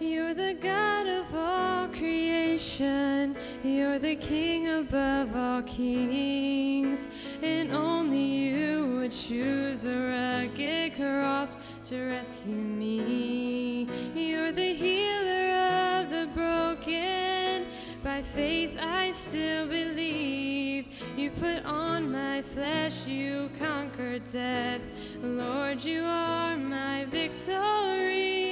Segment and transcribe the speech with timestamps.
[0.00, 3.36] You're the God of all creation.
[3.64, 7.08] You're the King above all kings.
[7.42, 13.88] And only you would choose a rugged cross to rescue me.
[14.14, 17.66] You're the healer of the broken.
[18.04, 20.86] By faith, I still believe.
[21.16, 24.80] You put on my flesh, you conquered death.
[25.20, 28.47] Lord, you are my victory.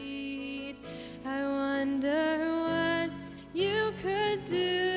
[1.27, 3.11] I wonder what
[3.53, 4.90] you could do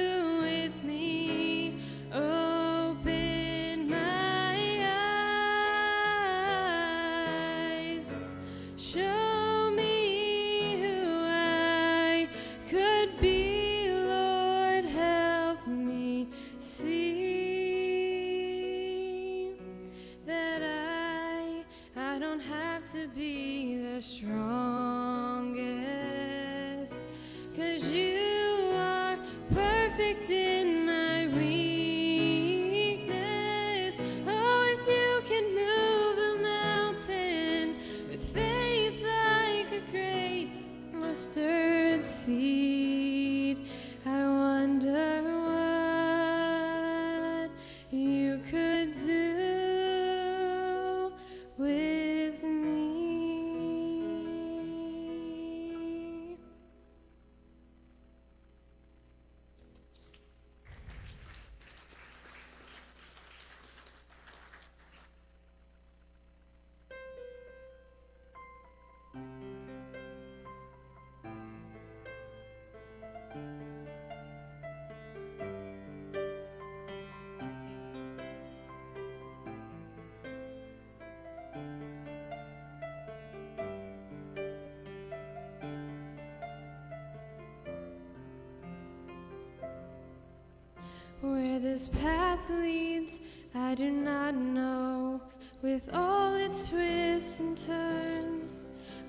[91.63, 93.21] this path leads,
[93.55, 95.21] I do not know,
[95.61, 98.65] with all its twists and turns.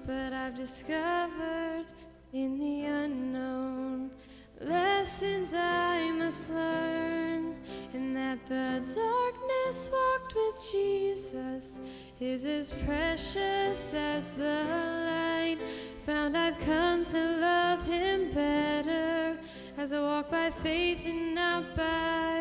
[0.06, 1.84] But I've discovered
[2.32, 4.12] in the unknown
[4.60, 7.56] lessons I must learn,
[7.92, 11.80] and that the darkness walked with Jesus
[12.20, 14.62] is as precious as the
[15.10, 15.58] light.
[16.06, 19.36] Found I've come to love Him better
[19.76, 22.33] as I walk by faith and not by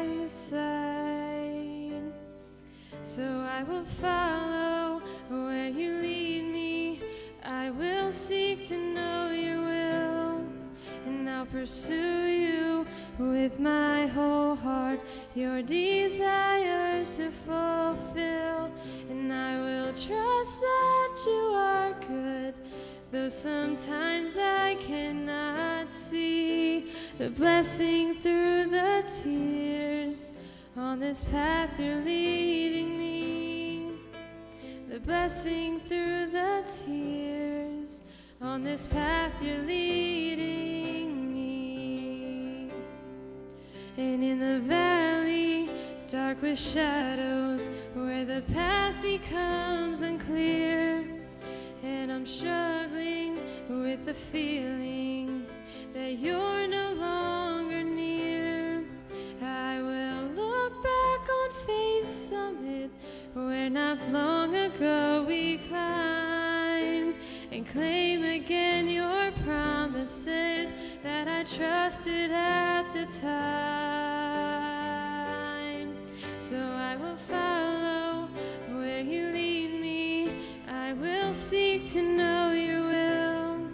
[3.15, 6.99] So I will follow where you lead me.
[7.45, 10.43] I will seek to know your will,
[11.05, 12.87] and I'll pursue you
[13.19, 14.99] with my whole heart.
[15.35, 18.71] Your desires to fulfill,
[19.11, 22.55] and I will trust that you are good.
[23.11, 26.87] Though sometimes I cannot see
[27.19, 30.31] the blessing through the tears.
[30.75, 33.91] On this path you're leading me.
[34.89, 38.01] The blessing through the tears.
[38.41, 42.71] On this path you're leading me.
[43.97, 45.69] And in the valley,
[46.07, 51.05] dark with shadows, where the path becomes unclear.
[51.83, 53.37] And I'm struggling
[53.69, 55.45] with the feeling
[55.93, 57.62] that you're no longer
[62.29, 62.89] summit
[63.33, 67.15] where not long ago we climbed
[67.51, 70.73] and claim again your promises
[71.03, 73.43] that I trusted at the time.
[76.39, 78.29] So I will follow
[78.69, 80.29] where you lead me.
[80.69, 83.67] I will seek to know your will,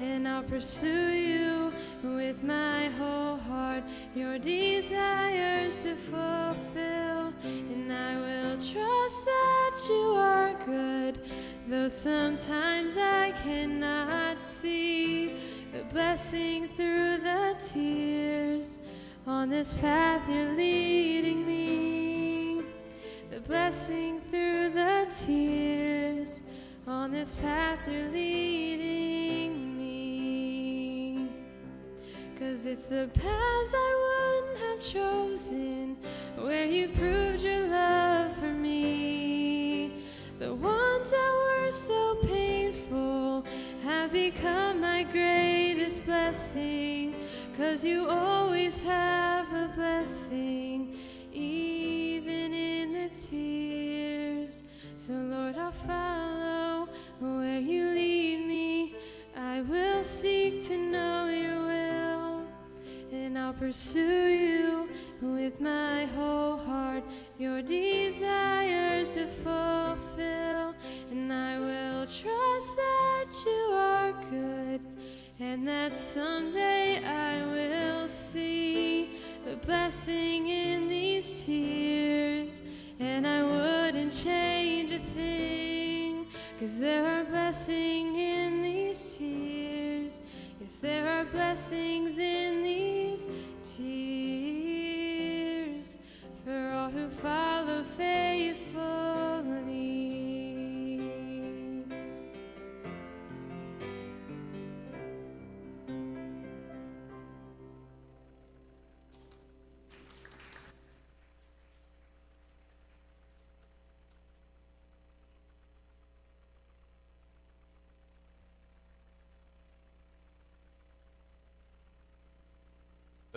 [0.00, 1.72] and I'll pursue you
[2.14, 3.84] with my whole heart.
[4.14, 11.20] Your desires to fulfill, and I will trust that you are good.
[11.68, 15.36] Though sometimes I cannot see
[15.72, 18.78] the blessing through the tears.
[19.26, 22.62] On this path you're leading me,
[23.30, 26.42] the blessing through the tears.
[26.86, 29.45] On this path you're leading
[32.66, 35.96] it's the paths I wouldn't have chosen
[36.36, 39.92] where you proved your love for me.
[40.40, 43.44] The ones that were so painful
[43.84, 47.14] have become my greatest blessing.
[47.56, 50.96] Cause you always have a blessing,
[51.32, 54.64] even in the tears.
[54.96, 56.25] So, Lord, I'll follow
[63.58, 64.88] pursue you
[65.20, 67.04] with my whole heart.
[67.38, 70.74] Your desires to fulfill,
[71.10, 74.80] and I will trust that you are good
[75.38, 79.10] and that someday I will see
[79.44, 82.62] the blessing in these tears,
[82.98, 86.26] and I wouldn't change a thing,
[86.58, 88.15] cause there are blessings
[90.78, 93.26] there are blessings in these
[93.62, 93.96] tears
[96.44, 99.95] for all who follow faithfully.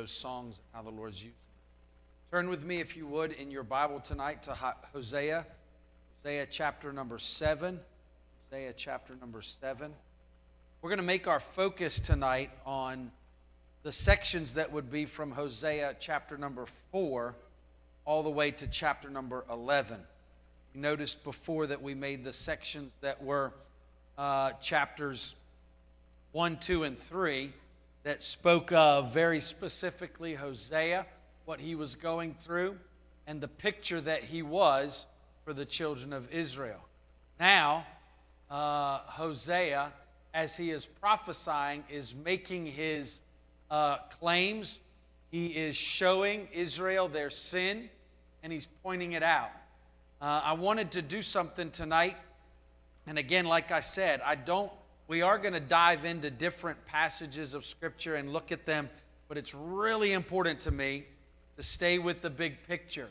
[0.10, 1.36] Those songs, how the Lord's using.
[2.32, 4.56] Turn with me, if you would, in your Bible tonight to
[4.92, 5.46] Hosea,
[6.24, 7.80] Hosea chapter number seven.
[8.50, 9.94] Hosea chapter number seven.
[10.82, 13.12] We're going to make our focus tonight on
[13.84, 17.36] the sections that would be from Hosea chapter number four
[18.04, 20.00] all the way to chapter number 11.
[20.74, 23.54] You noticed before that we made the sections that were
[24.18, 25.36] uh, chapters
[26.32, 27.54] 1, 2, and 3
[28.04, 31.06] that spoke of very specifically Hosea,
[31.46, 32.78] what he was going through,
[33.28, 35.08] and the picture that he was
[35.44, 36.80] for the children of Israel.
[37.40, 37.86] Now,
[38.50, 39.92] uh, Hosea,
[40.34, 43.22] as he is prophesying, is making his
[43.70, 44.82] uh, claims.
[45.30, 47.90] He is showing Israel their sin,
[48.44, 49.52] and he's pointing it out.
[50.22, 52.18] Uh, I wanted to do something tonight.
[53.08, 54.72] And again, like I said, I don't
[55.10, 58.88] we are going to dive into different passages of Scripture and look at them,
[59.28, 61.04] but it's really important to me
[61.58, 63.10] to stay with the big picture.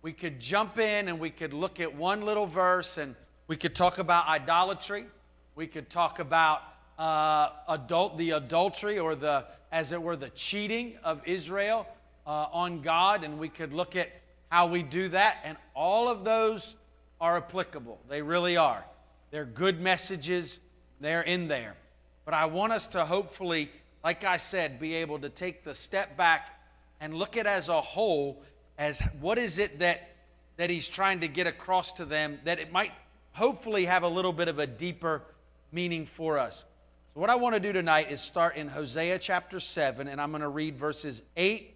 [0.00, 3.14] We could jump in and we could look at one little verse and
[3.46, 5.04] we could talk about idolatry.
[5.54, 6.62] We could talk about
[6.98, 11.86] uh, adult, the adultery or the, as it were, the cheating of Israel
[12.26, 14.08] uh, on God, and we could look at
[14.48, 15.36] how we do that.
[15.44, 16.74] And all of those
[17.20, 18.00] are applicable.
[18.08, 18.82] They really are.
[19.30, 20.60] They're good messages
[21.00, 21.76] they're in there.
[22.24, 23.70] But I want us to hopefully,
[24.02, 26.60] like I said, be able to take the step back
[27.00, 28.42] and look at as a whole
[28.78, 30.10] as what is it that
[30.56, 32.92] that he's trying to get across to them that it might
[33.32, 35.22] hopefully have a little bit of a deeper
[35.72, 36.64] meaning for us.
[37.12, 40.30] So what I want to do tonight is start in Hosea chapter 7 and I'm
[40.30, 41.74] going to read verses 8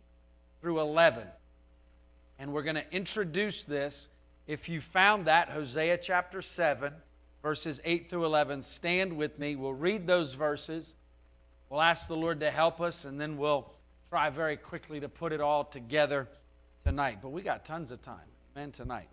[0.61, 1.27] through 11.
[2.39, 4.09] And we're going to introduce this
[4.47, 6.95] if you found that Hosea chapter 7
[7.49, 8.61] verses 8 through 11.
[8.61, 9.57] Stand with me.
[9.57, 10.95] We'll read those verses.
[11.71, 13.73] We'll ask the Lord to help us, and then we'll
[14.11, 16.29] try very quickly to put it all together
[16.85, 17.21] tonight.
[17.23, 19.09] But we got tons of time, man, tonight.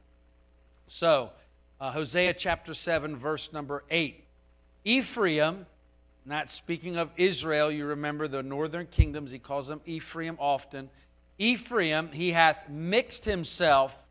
[0.88, 1.32] So,
[1.80, 4.26] uh, Hosea chapter 7, verse number 8.
[4.84, 5.66] Ephraim,
[6.26, 10.90] not speaking of Israel, you remember the northern kingdoms, he calls them Ephraim often.
[11.38, 14.10] Ephraim, he hath mixed himself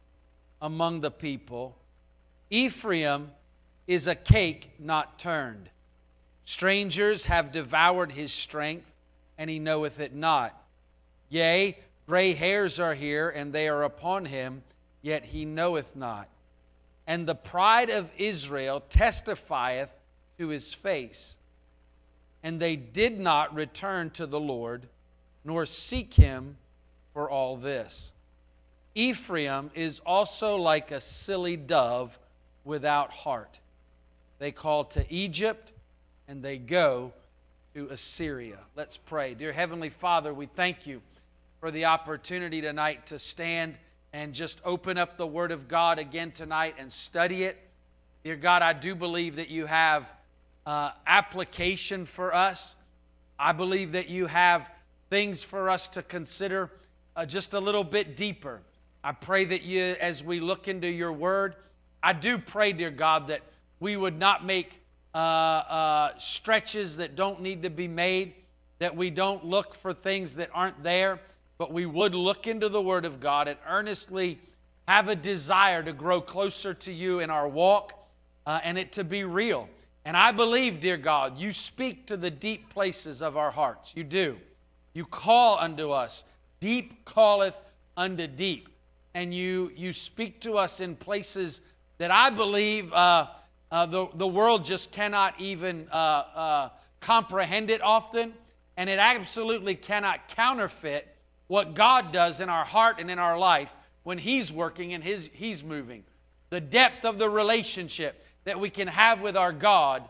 [0.62, 1.76] among the people.
[2.48, 3.30] Ephraim
[3.86, 5.68] is a cake not turned.
[6.44, 8.94] Strangers have devoured his strength,
[9.38, 10.58] and he knoweth it not.
[11.28, 14.62] Yea, gray hairs are here, and they are upon him,
[15.02, 16.28] yet he knoweth not.
[17.06, 19.98] And the pride of Israel testifieth
[20.38, 21.36] to his face.
[22.42, 24.88] And they did not return to the Lord,
[25.44, 26.56] nor seek him
[27.12, 28.12] for all this.
[28.94, 32.18] Ephraim is also like a silly dove
[32.64, 33.60] without heart
[34.38, 35.72] they call to Egypt,
[36.28, 37.12] and they go
[37.74, 38.58] to Assyria.
[38.76, 39.34] Let's pray.
[39.34, 41.02] Dear Heavenly Father, we thank you
[41.60, 43.76] for the opportunity tonight to stand
[44.12, 47.58] and just open up the Word of God again tonight and study it.
[48.22, 50.12] Dear God, I do believe that you have
[50.66, 52.76] uh, application for us.
[53.38, 54.70] I believe that you have
[55.10, 56.70] things for us to consider
[57.16, 58.60] uh, just a little bit deeper.
[59.02, 61.56] I pray that you, as we look into your Word,
[62.02, 63.42] I do pray, dear God, that
[63.84, 64.80] we would not make
[65.14, 68.32] uh, uh, stretches that don't need to be made,
[68.78, 71.20] that we don't look for things that aren't there,
[71.58, 74.40] but we would look into the Word of God and earnestly
[74.88, 77.92] have a desire to grow closer to you in our walk
[78.46, 79.68] uh, and it to be real.
[80.06, 83.92] And I believe, dear God, you speak to the deep places of our hearts.
[83.94, 84.38] You do.
[84.94, 86.24] You call unto us.
[86.58, 87.56] Deep calleth
[87.98, 88.70] unto deep.
[89.12, 91.60] And you, you speak to us in places
[91.98, 93.26] that I believe uh,
[93.70, 96.68] uh, the, the world just cannot even uh, uh
[97.04, 98.32] comprehend it often.
[98.76, 101.06] And it absolutely cannot counterfeit
[101.46, 103.70] what God does in our heart and in our life
[104.02, 106.04] when He's working and his, He's moving.
[106.50, 110.02] The depth of the relationship that we can have with our God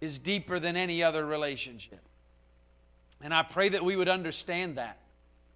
[0.00, 2.00] is deeper than any other relationship.
[3.20, 4.98] And I pray that we would understand that.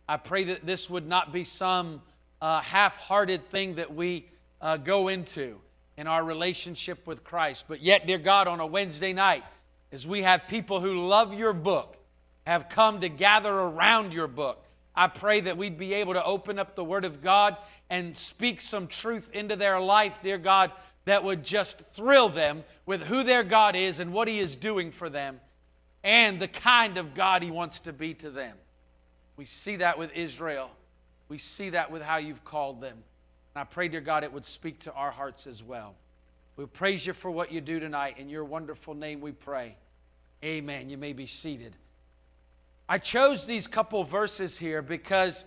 [0.08, 2.02] I pray that this would not be some
[2.40, 4.26] uh, half hearted thing that we
[4.60, 5.60] uh, go into
[5.96, 7.66] in our relationship with Christ.
[7.68, 9.44] But yet, dear God, on a Wednesday night,
[9.90, 11.96] as we have people who love your book,
[12.46, 16.58] have come to gather around your book, I pray that we'd be able to open
[16.58, 17.56] up the Word of God
[17.88, 20.72] and speak some truth into their life, dear God,
[21.04, 24.90] that would just thrill them with who their God is and what He is doing
[24.90, 25.40] for them
[26.04, 28.56] and the kind of God He wants to be to them.
[29.36, 30.70] We see that with Israel.
[31.28, 32.98] We see that with how you've called them.
[33.54, 35.94] And I pray, dear God, it would speak to our hearts as well.
[36.56, 38.16] We praise you for what you do tonight.
[38.18, 39.76] In your wonderful name we pray.
[40.44, 40.88] Amen.
[40.88, 41.76] You may be seated.
[42.88, 45.44] I chose these couple verses here because,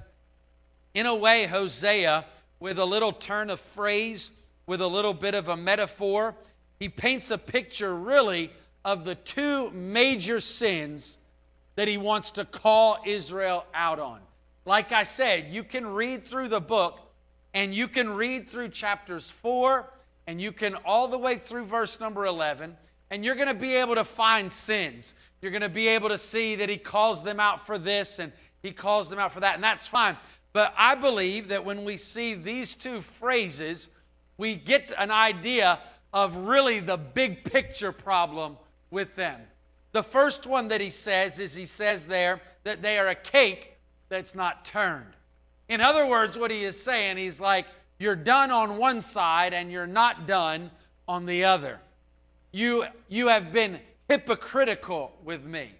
[0.93, 2.25] in a way, Hosea,
[2.59, 4.31] with a little turn of phrase,
[4.65, 6.35] with a little bit of a metaphor.
[6.79, 8.51] He paints a picture, really,
[8.83, 11.17] of the two major sins
[11.75, 14.21] that he wants to call Israel out on.
[14.65, 16.99] Like I said, you can read through the book
[17.55, 19.91] and you can read through chapters 4
[20.27, 22.77] and you can all the way through verse number 11
[23.09, 25.15] and you're going to be able to find sins.
[25.41, 28.31] You're going to be able to see that he calls them out for this and
[28.61, 30.17] he calls them out for that, and that's fine.
[30.51, 33.89] But I believe that when we see these two phrases,
[34.37, 35.79] we get an idea
[36.11, 38.57] of really the big picture problem
[38.89, 39.39] with them.
[39.91, 43.77] The first one that he says is he says there that they are a cake
[44.09, 45.14] that's not turned.
[45.67, 47.65] In other words, what he is saying, he's like,
[47.97, 50.71] you're done on one side and you're not done
[51.07, 51.79] on the other.
[52.51, 55.71] You, you have been hypocritical with me.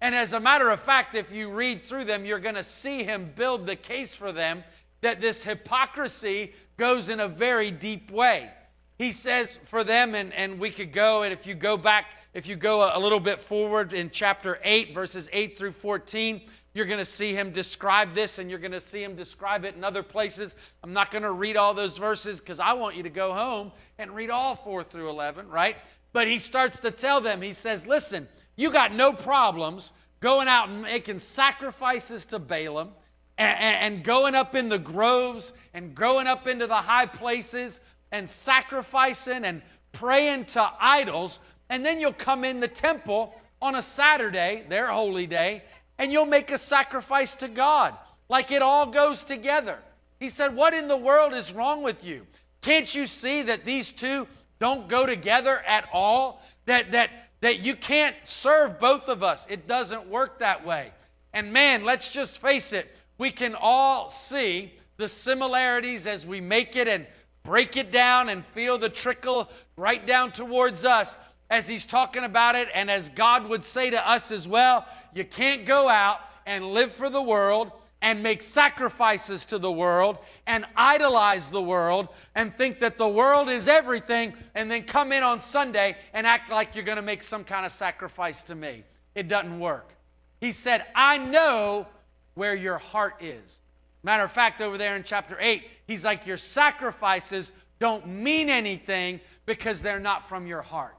[0.00, 3.04] And as a matter of fact, if you read through them, you're going to see
[3.04, 4.64] him build the case for them
[5.00, 8.50] that this hypocrisy goes in a very deep way.
[8.98, 12.48] He says for them, and, and we could go, and if you go back, if
[12.48, 16.42] you go a, little bit forward in chapter 8, verses 8 through 14,
[16.74, 19.76] you're going to see him describe this, and you're going to see him describe it
[19.76, 20.56] in other places.
[20.82, 23.70] I'm not going to read all those verses because I want you to go home
[23.96, 25.76] and read all 4 through 11, right?
[26.12, 30.68] But he starts to tell them, he says, Listen, you got no problems going out
[30.68, 32.90] and making sacrifices to Balaam
[33.38, 38.28] and, and going up in the groves and going up into the high places and
[38.28, 39.62] sacrificing and
[39.92, 41.40] praying to idols.
[41.68, 45.62] And then you'll come in the temple on a Saturday, their holy day,
[45.98, 47.94] and you'll make a sacrifice to God.
[48.28, 49.78] Like it all goes together.
[50.18, 52.26] He said, What in the world is wrong with you?
[52.62, 54.26] Can't you see that these two
[54.58, 56.42] don't go together at all?
[56.66, 57.10] That, that,
[57.40, 59.46] that you can't serve both of us.
[59.50, 60.92] It doesn't work that way.
[61.32, 66.76] And man, let's just face it, we can all see the similarities as we make
[66.76, 67.06] it and
[67.42, 71.16] break it down and feel the trickle right down towards us
[71.50, 74.86] as he's talking about it, and as God would say to us as well.
[75.14, 77.70] You can't go out and live for the world
[78.04, 83.48] and make sacrifices to the world and idolize the world and think that the world
[83.48, 87.22] is everything and then come in on Sunday and act like you're going to make
[87.22, 88.84] some kind of sacrifice to me.
[89.14, 89.94] It doesn't work.
[90.38, 91.86] He said, I know
[92.34, 93.60] where your heart is.
[94.02, 99.20] Matter of fact, over there in chapter 8, he's like, Your sacrifices don't mean anything
[99.46, 100.94] because they're not from your heart.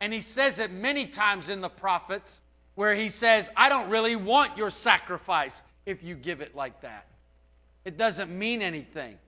[0.00, 2.42] And he says it many times in the prophets
[2.74, 7.06] where he says, I don't really want your sacrifice if you give it like that.
[7.84, 9.18] It doesn't mean anything.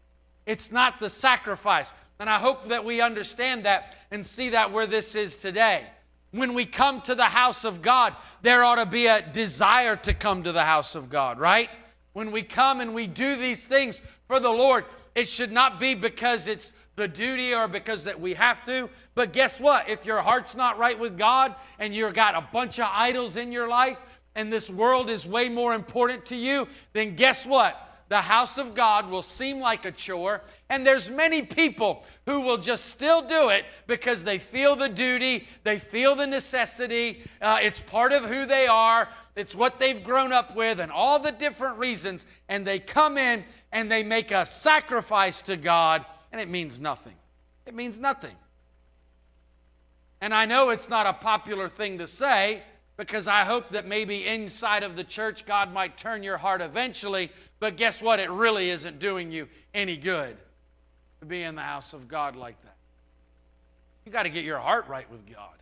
[0.45, 1.95] It's not the sacrifice.
[2.19, 5.87] And I hope that we understand that and see that where this is today.
[6.31, 10.13] When we come to the house of God, there ought to be a desire to
[10.13, 11.71] come to the house of God, right?
[12.13, 14.85] When we come and we do these things for the Lord,
[15.15, 18.91] it should not be because it's the duty or because that we have to.
[19.15, 19.89] But guess what?
[19.89, 23.51] If your heart's not right with God and you've got a bunch of idols in
[23.53, 23.99] your life
[24.35, 27.89] and this world is way more important to you, then guess what?
[28.09, 30.41] the house of God will seem like a chore,
[30.71, 35.47] and there's many people who will just still do it because they feel the duty,
[35.63, 39.09] they feel the necessity, uh, it's part of who they are.
[39.37, 42.27] It's what they've grown up with and all the different reasons.
[42.49, 47.15] And they come in and they make a sacrifice to God, and it means nothing.
[47.67, 48.35] It means nothing.
[50.21, 52.63] And I know it's not a popular thing to say
[52.97, 57.31] because I hope that maybe inside of the church God might turn your heart eventually.
[57.61, 58.19] But guess what?
[58.19, 60.37] It really isn't doing you any good
[61.21, 62.77] to be in the house of God like that.
[64.05, 65.55] You got to get your heart right with God.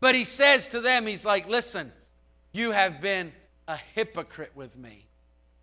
[0.00, 1.92] But he says to them, He's like, listen,
[2.52, 3.32] you have been
[3.68, 5.06] a hypocrite with me.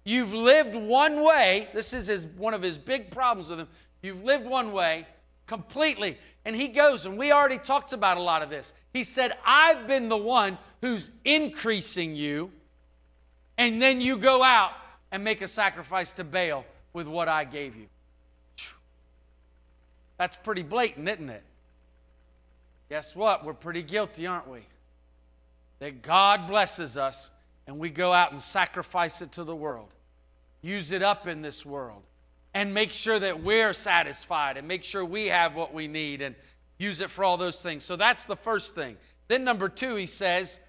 [0.03, 1.67] You've lived one way.
[1.73, 3.67] This is his, one of his big problems with him.
[4.01, 5.07] You've lived one way
[5.47, 6.17] completely.
[6.45, 8.73] And he goes, and we already talked about a lot of this.
[8.93, 12.51] He said, I've been the one who's increasing you,
[13.57, 14.71] and then you go out
[15.11, 17.87] and make a sacrifice to Baal with what I gave you.
[20.17, 21.43] That's pretty blatant, isn't it?
[22.89, 23.45] Guess what?
[23.45, 24.61] We're pretty guilty, aren't we?
[25.79, 27.29] That God blesses us
[27.67, 29.89] and we go out and sacrifice it to the world,
[30.61, 32.01] use it up in this world,
[32.57, 36.33] and make sure that we're satisfied and make sure we have what we need and
[36.79, 37.83] use it for all those things.
[37.83, 38.97] So that's the first thing.
[39.27, 40.59] Then, number two, he says,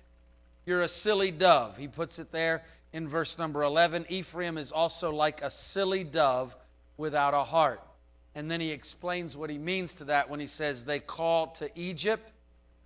[0.67, 1.79] You're a silly dove.
[1.79, 4.05] He puts it there in verse number 11.
[4.11, 6.55] Ephraim is also like a silly dove
[6.99, 7.81] without a heart.
[8.35, 11.71] And then he explains what he means to that when he says, They call to
[11.75, 12.35] Egypt,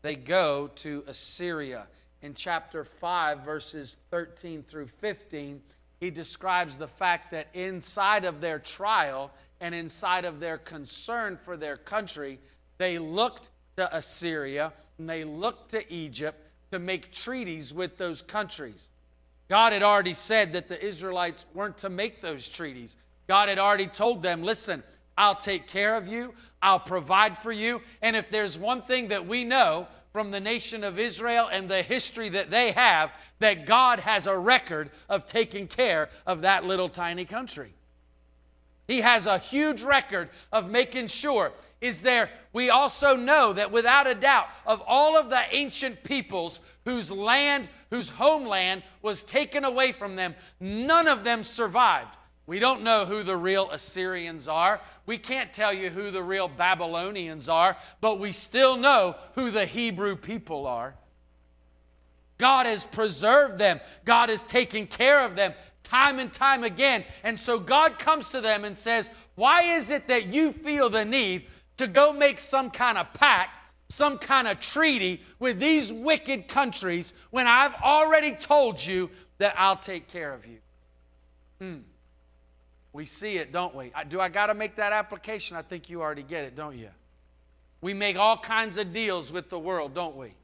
[0.03, 1.89] they go to Assyria.
[2.23, 5.61] In chapter 5, verses 13 through 15,
[6.03, 9.31] he describes the fact that inside of their trial
[9.61, 12.41] and inside of their concern for their country,
[12.77, 18.91] they looked to Assyria and they looked to Egypt to make treaties with those countries.
[19.49, 22.97] God had already said that the Israelites weren't to make those treaties.
[23.29, 24.83] God had already told them, listen,
[25.17, 27.81] I'll take care of you, I'll provide for you.
[28.01, 31.83] And if there's one thing that we know from the nation of Israel and the
[31.83, 36.88] history that they have, that God has a record of taking care of that little
[36.88, 37.73] tiny country.
[38.87, 41.52] He has a huge record of making sure.
[41.81, 46.61] Is there, we also know that without a doubt, of all of the ancient peoples
[46.85, 52.16] whose land, whose homeland was taken away from them, none of them survived.
[52.53, 54.83] We don't know who the real Assyrians are.
[55.07, 59.65] We can't tell you who the real Babylonians are, but we still know who the
[59.65, 60.95] Hebrew people are.
[62.37, 67.07] God has preserved them, God has taken care of them time and time again.
[67.25, 71.07] And so God comes to them and says, Why is it that you feel the
[71.07, 71.47] need
[71.79, 73.49] to go make some kind of pact?
[73.88, 79.79] Some kind of treaty with these wicked countries when I've already told you that I'll
[79.79, 80.59] take care of you.
[81.59, 81.79] Hmm.
[82.92, 83.92] We see it, don't we?
[84.09, 85.57] Do I got to make that application?
[85.57, 86.90] I think you already get it, don't you?
[87.81, 90.35] We make all kinds of deals with the world, don't we?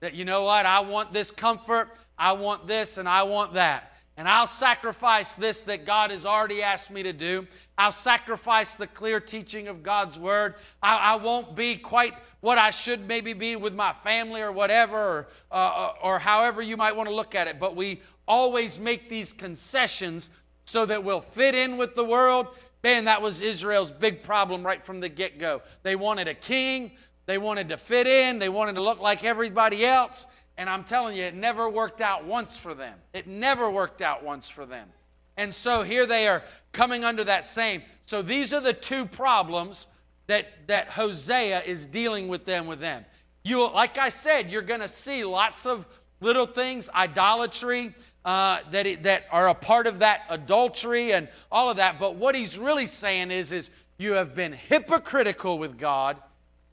[0.00, 0.66] That you know what?
[0.66, 3.92] I want this comfort, I want this, and I want that.
[4.16, 7.48] And I'll sacrifice this that God has already asked me to do.
[7.76, 10.54] I'll sacrifice the clear teaching of God's word.
[10.80, 14.96] I, I won't be quite what I should maybe be with my family or whatever,
[14.96, 17.58] or, uh, uh or however you might want to look at it.
[17.58, 20.30] But we always make these concessions
[20.64, 22.48] so that we'll fit in with the world.
[22.82, 25.62] Man, that was Israel's big problem right from the get go.
[25.82, 26.92] They wanted a king,
[27.26, 30.26] they wanted to fit in, they wanted to look like everybody else.
[30.56, 32.96] And I'm telling you, it never worked out once for them.
[33.12, 34.88] It never worked out once for them.
[35.36, 37.82] And so here they are coming under that same.
[38.06, 39.88] So these are the two problems
[40.26, 43.04] that, that Hosea is dealing with them with them.
[43.42, 45.86] You, like I said, you're going to see lots of
[46.20, 51.70] little things, idolatry, uh, that, it, that are a part of that adultery and all
[51.70, 51.98] of that.
[51.98, 56.16] But what he's really saying is, is you have been hypocritical with God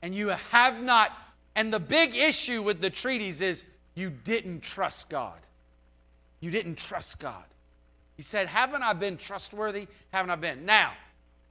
[0.00, 1.12] and you have not.
[1.54, 5.38] And the big issue with the treaties is you didn't trust God.
[6.40, 7.44] You didn't trust God.
[8.16, 9.88] He said, Haven't I been trustworthy?
[10.12, 10.64] Haven't I been?
[10.64, 10.92] Now,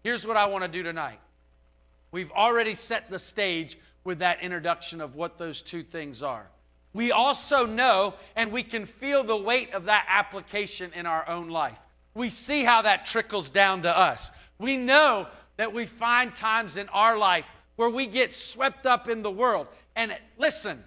[0.03, 1.19] here's what I want to do tonight.
[2.11, 6.47] We've already set the stage with that introduction of what those two things are
[6.93, 11.49] we also know and we can feel the weight of that application in our own
[11.49, 11.79] life.
[12.13, 14.31] We see how that trickles down to us.
[14.59, 15.27] We know
[15.57, 19.67] that we find times in our life where we get swept up in the world.
[19.95, 20.83] And listen,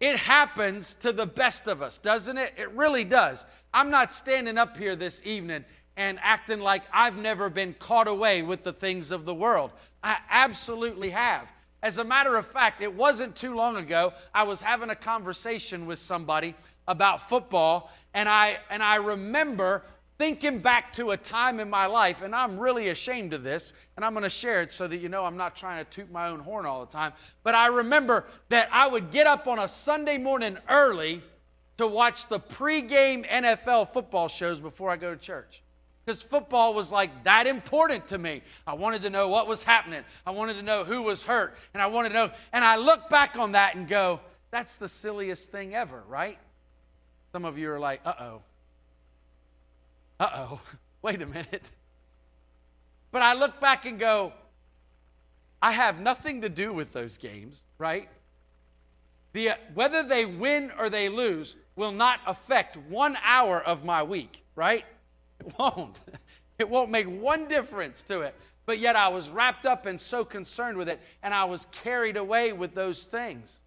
[0.00, 2.54] it happens to the best of us, doesn't it?
[2.56, 3.46] It really does.
[3.74, 5.64] I'm not standing up here this evening
[5.96, 9.70] and acting like I've never been caught away with the things of the world.
[10.02, 11.52] I absolutely have.
[11.82, 15.86] As a matter of fact, it wasn't too long ago, I was having a conversation
[15.86, 16.54] with somebody
[16.86, 19.82] about football, and I, and I remember
[20.18, 24.04] thinking back to a time in my life, and I'm really ashamed of this, and
[24.04, 26.28] I'm going to share it so that you know I'm not trying to toot my
[26.28, 27.12] own horn all the time.
[27.42, 31.22] But I remember that I would get up on a Sunday morning early
[31.78, 35.62] to watch the pregame NFL football shows before I go to church.
[36.04, 38.42] Because football was like that important to me.
[38.66, 40.02] I wanted to know what was happening.
[40.26, 41.54] I wanted to know who was hurt.
[41.74, 42.30] And I wanted to know.
[42.52, 46.38] And I look back on that and go, that's the silliest thing ever, right?
[47.30, 48.42] Some of you are like, uh oh.
[50.18, 50.60] Uh oh.
[51.02, 51.70] Wait a minute.
[53.12, 54.32] But I look back and go,
[55.60, 58.08] I have nothing to do with those games, right?
[59.32, 64.44] The, whether they win or they lose will not affect one hour of my week,
[64.54, 64.84] right?
[65.46, 66.00] It won't.
[66.58, 68.36] It won't make one difference to it.
[68.66, 72.16] But yet I was wrapped up and so concerned with it, and I was carried
[72.16, 73.62] away with those things.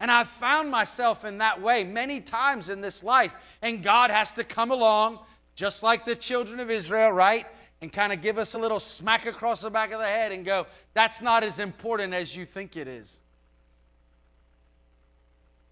[0.00, 4.32] And I've found myself in that way many times in this life, and God has
[4.32, 5.20] to come along,
[5.54, 7.46] just like the children of Israel, right?
[7.80, 10.44] And kind of give us a little smack across the back of the head and
[10.44, 13.22] go, that's not as important as you think it is.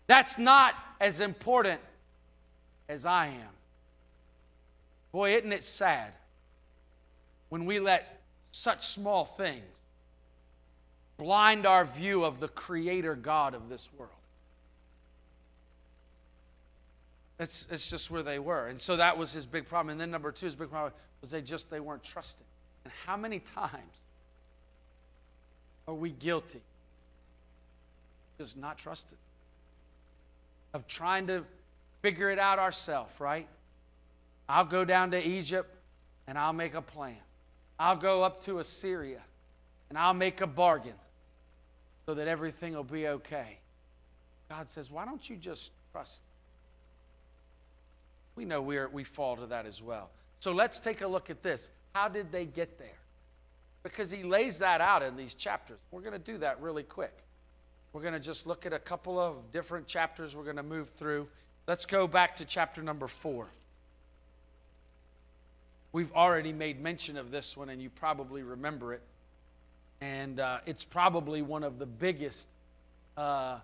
[0.06, 1.80] That's not as important
[2.88, 3.55] as I am.
[5.12, 6.12] Boy, isn't it sad
[7.48, 9.82] when we let such small things
[11.16, 14.12] blind our view of the creator God of this world?
[17.38, 18.66] It's, it's just where they were.
[18.66, 19.90] And so that was his big problem.
[19.90, 22.46] And then number two, his big problem was they just they weren't trusting.
[22.84, 24.02] And how many times
[25.86, 26.62] are we guilty?
[28.38, 29.18] Just not trusting.
[30.72, 31.44] Of trying to
[32.00, 33.48] figure it out ourselves, right?
[34.48, 35.74] I'll go down to Egypt
[36.26, 37.16] and I'll make a plan.
[37.78, 39.20] I'll go up to Assyria
[39.88, 40.94] and I'll make a bargain
[42.06, 43.58] so that everything will be okay.
[44.48, 46.22] God says, why don't you just trust?
[48.36, 50.10] We know we, are, we fall to that as well.
[50.40, 51.70] So let's take a look at this.
[51.94, 52.88] How did they get there?
[53.82, 55.78] Because he lays that out in these chapters.
[55.90, 57.16] We're going to do that really quick.
[57.92, 60.90] We're going to just look at a couple of different chapters we're going to move
[60.90, 61.28] through.
[61.66, 63.48] Let's go back to chapter number four.
[65.92, 69.02] We've already made mention of this one, and you probably remember it.
[70.00, 72.48] And uh, it's probably one of the biggest
[73.16, 73.58] uh,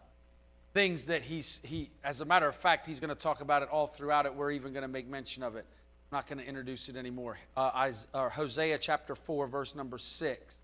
[0.72, 3.68] things that he's, he, as a matter of fact, he's going to talk about it
[3.68, 4.34] all throughout it.
[4.34, 5.66] We're even going to make mention of it.
[6.10, 7.38] I'm not going to introduce it anymore.
[7.56, 10.60] Uh, uh, Hosea chapter 4, verse number 6.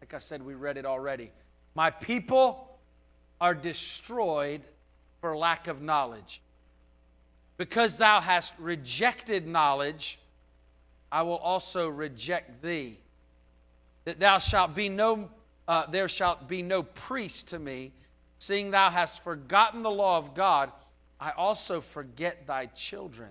[0.00, 1.32] Like I said, we read it already.
[1.74, 2.78] My people
[3.40, 4.62] are destroyed
[5.20, 6.42] for lack of knowledge.
[7.56, 10.18] Because thou hast rejected knowledge,
[11.10, 12.98] I will also reject thee.
[14.04, 15.30] That thou shalt be no,
[15.66, 17.92] uh, there shalt be no priest to me,
[18.38, 20.72] seeing thou hast forgotten the law of God.
[21.20, 23.30] I also forget thy children.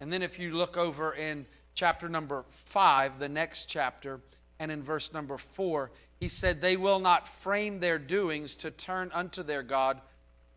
[0.00, 4.20] And then if you look over in chapter number five, the next chapter,
[4.58, 9.10] and in verse number four, he said, They will not frame their doings to turn
[9.14, 10.00] unto their God,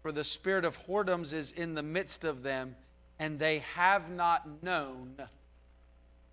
[0.01, 2.75] for the spirit of whoredoms is in the midst of them,
[3.19, 5.15] and they have not known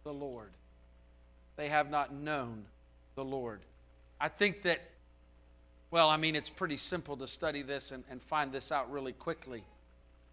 [0.04, 0.50] the Lord.
[1.56, 2.66] They have not known
[3.14, 3.60] the Lord.
[4.20, 4.80] I think that,
[5.90, 9.12] well, I mean, it's pretty simple to study this and, and find this out really
[9.12, 9.64] quickly.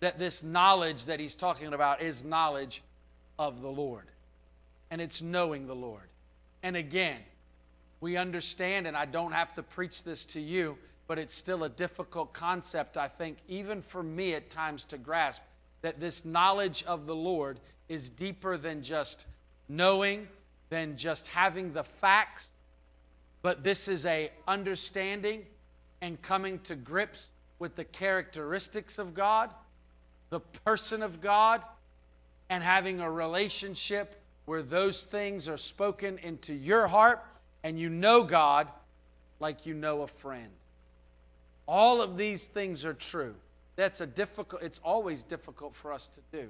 [0.02, 2.82] That this knowledge that he's talking about is knowledge
[3.40, 4.06] of the Lord,
[4.90, 6.10] and it's knowing the Lord.
[6.64, 7.20] And again,
[8.02, 11.70] we understand, and I don't have to preach this to you, but it's still a
[11.70, 15.42] difficult concept, I think, even for me at times to grasp
[15.82, 19.26] that this knowledge of the Lord is deeper than just
[19.72, 20.28] knowing
[20.70, 22.52] than just having the facts,
[23.42, 25.46] but this is a understanding
[26.02, 29.54] and coming to grips with the characteristics of God,
[30.30, 31.62] the person of God,
[32.50, 37.24] and having a relationship where those things are spoken into your heart
[37.64, 38.68] and you know God
[39.40, 40.50] like you know a friend.
[41.68, 43.36] All of these things are true.
[43.76, 46.50] That's a difficult it's always difficult for us to do.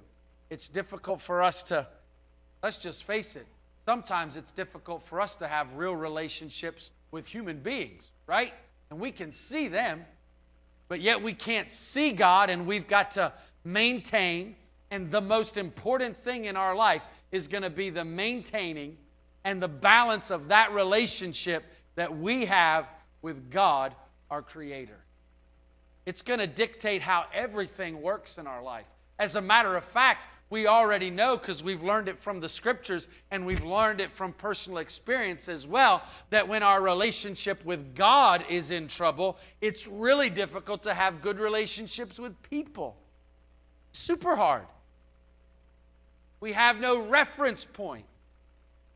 [0.50, 1.88] It's difficult for us to
[2.64, 3.48] Let's just face it.
[3.86, 8.54] Sometimes it's difficult for us to have real relationships with human beings, right?
[8.90, 10.06] And we can see them,
[10.88, 14.56] but yet we can't see God, and we've got to maintain.
[14.92, 18.98] And the most important thing in our life is going to be the maintaining
[19.44, 21.64] and the balance of that relationship
[21.96, 22.88] that we have
[23.22, 23.96] with God,
[24.30, 24.98] our Creator.
[26.06, 28.88] It's going to dictate how everything works in our life.
[29.18, 33.08] As a matter of fact, we already know because we've learned it from the scriptures
[33.32, 38.44] and we've learned it from personal experience as well that when our relationship with God
[38.50, 42.98] is in trouble, it's really difficult to have good relationships with people.
[43.94, 44.66] Super hard.
[46.42, 48.06] We have no reference point.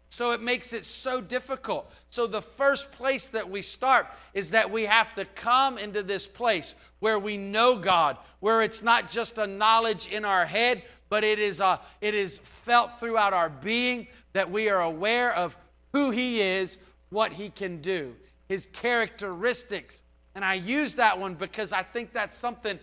[0.09, 1.91] So it makes it so difficult.
[2.09, 6.25] So the first place that we start is that we have to come into this
[6.25, 10.83] place where we know God, where it's not just a knowledge in our head,
[11.15, 15.58] but it is a, it is felt throughout our being that we are aware of
[15.93, 16.78] who he is,
[17.10, 18.13] what he can do,
[18.49, 20.04] his characteristics.
[20.36, 22.78] And I use that one because I think that's something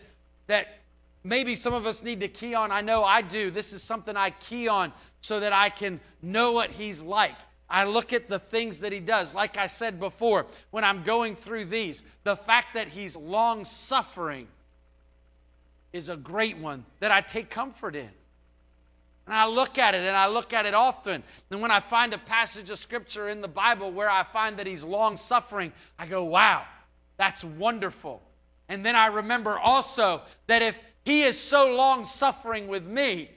[0.47, 0.79] that
[1.23, 2.73] maybe some of us need to key on.
[2.73, 3.51] I know I do.
[3.51, 7.37] This is something I key on so that I can know what He's like.
[7.69, 9.35] I look at the things that He does.
[9.35, 14.49] Like I said before, when I'm going through these, the fact that He's long suffering
[15.93, 18.09] is a great one that I take comfort in.
[19.27, 21.23] And I look at it and I look at it often.
[21.51, 24.67] And when I find a passage of scripture in the Bible where I find that
[24.67, 26.65] he's long suffering, I go, wow,
[27.17, 28.23] that's wonderful.
[28.69, 33.31] And then I remember also that if he is so long suffering with me.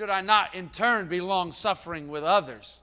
[0.00, 2.82] Should I not in turn be long suffering with others?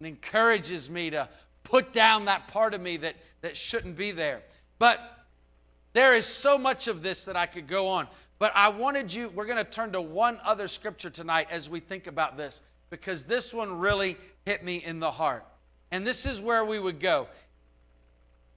[0.00, 1.28] It encourages me to
[1.62, 4.42] put down that part of me that, that shouldn't be there.
[4.78, 5.00] But
[5.92, 8.08] there is so much of this that I could go on.
[8.38, 11.80] But I wanted you, we're going to turn to one other scripture tonight as we
[11.80, 15.44] think about this, because this one really hit me in the heart.
[15.90, 17.26] And this is where we would go.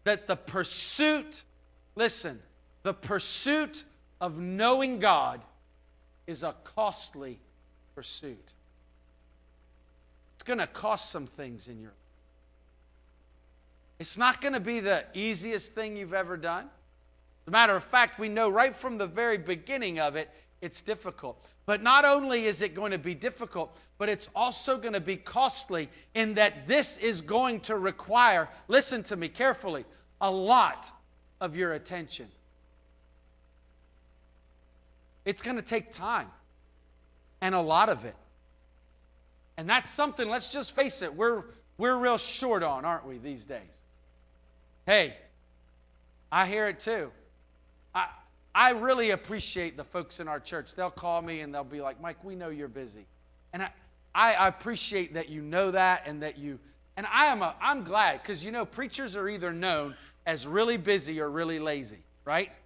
[0.03, 1.43] That the pursuit,
[1.95, 2.39] listen,
[2.83, 3.83] the pursuit
[4.19, 5.41] of knowing God
[6.27, 7.39] is a costly
[7.95, 8.53] pursuit.
[10.35, 11.97] It's going to cost some things in your life.
[13.99, 16.69] It's not going to be the easiest thing you've ever done.
[17.43, 20.29] As a matter of fact, we know right from the very beginning of it,
[20.61, 21.43] it's difficult.
[21.65, 25.15] But not only is it going to be difficult, but it's also going to be
[25.15, 29.85] costly in that this is going to require, listen to me carefully,
[30.19, 30.91] a lot
[31.39, 32.27] of your attention.
[35.25, 36.27] It's going to take time
[37.41, 38.15] and a lot of it.
[39.57, 41.43] And that's something, let's just face it, we're,
[41.77, 43.83] we're real short on, aren't we, these days?
[44.85, 45.15] Hey,
[46.31, 47.11] I hear it too.
[48.53, 50.75] I, really appreciate the folks in our church.
[50.75, 53.05] They'll call me and they'll be like, Mike, we know you're busy.
[53.53, 53.69] And I,
[54.33, 56.59] I appreciate that you know that and that you,
[56.97, 60.77] and I am a, I'm glad because you know, preachers are either known as really
[60.77, 62.51] busy or really lazy, right?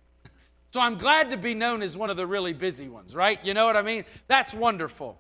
[0.72, 3.40] So I'm glad to be known as one of the really busy ones, right?
[3.46, 4.04] You know what I mean?
[4.28, 5.18] That's wonderful.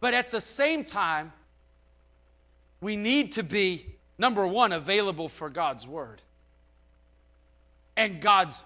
[0.00, 1.32] But at the same time,
[2.80, 6.20] we need to be, number one, available for God's word
[7.96, 8.64] and God's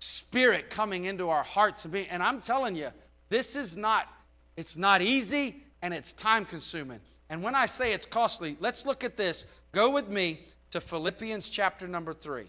[0.00, 1.84] spirit coming into our hearts.
[1.84, 2.88] And, being, and I'm telling you,
[3.28, 4.08] this is not,
[4.56, 6.98] it's not easy and it's time consuming.
[7.28, 9.44] And when I say it's costly, let's look at this.
[9.70, 12.46] Go with me to Philippians chapter number three.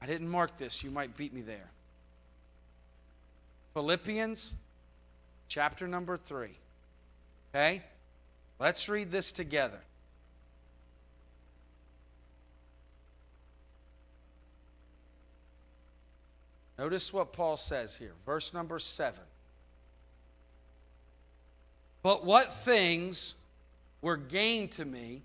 [0.00, 1.70] I didn't mark this, you might beat me there.
[3.74, 4.56] Philippians
[5.48, 6.48] chapter number 3.
[7.50, 7.82] Okay?
[8.58, 9.80] Let's read this together.
[16.82, 19.20] Notice what Paul says here, verse number 7.
[22.02, 23.36] But what things
[24.00, 25.22] were gained to me,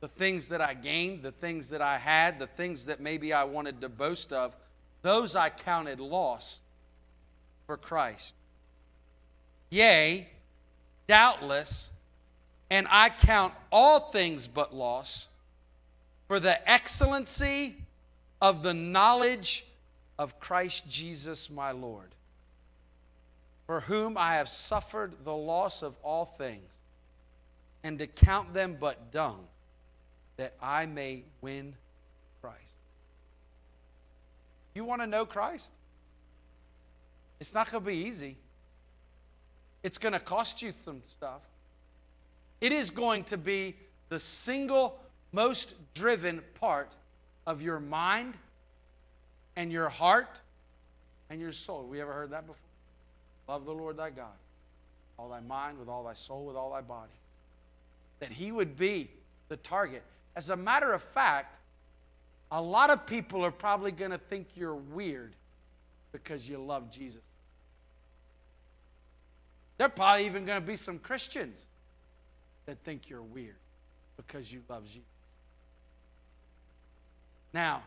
[0.00, 3.44] the things that I gained, the things that I had, the things that maybe I
[3.44, 4.56] wanted to boast of,
[5.02, 6.62] those I counted loss
[7.68, 8.34] for Christ.
[9.70, 10.28] Yea,
[11.06, 11.92] doubtless,
[12.70, 15.28] and I count all things but loss
[16.26, 17.76] for the excellency
[18.42, 19.64] of the knowledge
[20.18, 22.14] of Christ Jesus my Lord,
[23.66, 26.70] for whom I have suffered the loss of all things,
[27.82, 29.46] and to count them but dung,
[30.36, 31.74] that I may win
[32.40, 32.76] Christ.
[34.74, 35.72] You want to know Christ?
[37.40, 38.36] It's not going to be easy.
[39.82, 41.42] It's going to cost you some stuff.
[42.60, 43.76] It is going to be
[44.08, 44.98] the single
[45.32, 46.94] most driven part
[47.46, 48.34] of your mind
[49.56, 50.40] and your heart
[51.30, 51.86] and your soul.
[51.86, 52.60] We ever heard that before?
[53.48, 54.32] Love the Lord thy God,
[55.18, 57.12] all thy mind, with all thy soul, with all thy body.
[58.20, 59.10] That he would be
[59.48, 60.02] the target.
[60.36, 61.56] As a matter of fact,
[62.50, 65.34] a lot of people are probably going to think you're weird
[66.12, 67.20] because you love Jesus.
[69.76, 71.66] There are probably even going to be some Christians
[72.66, 73.56] that think you're weird
[74.16, 75.02] because you love Jesus.
[77.52, 77.82] Now,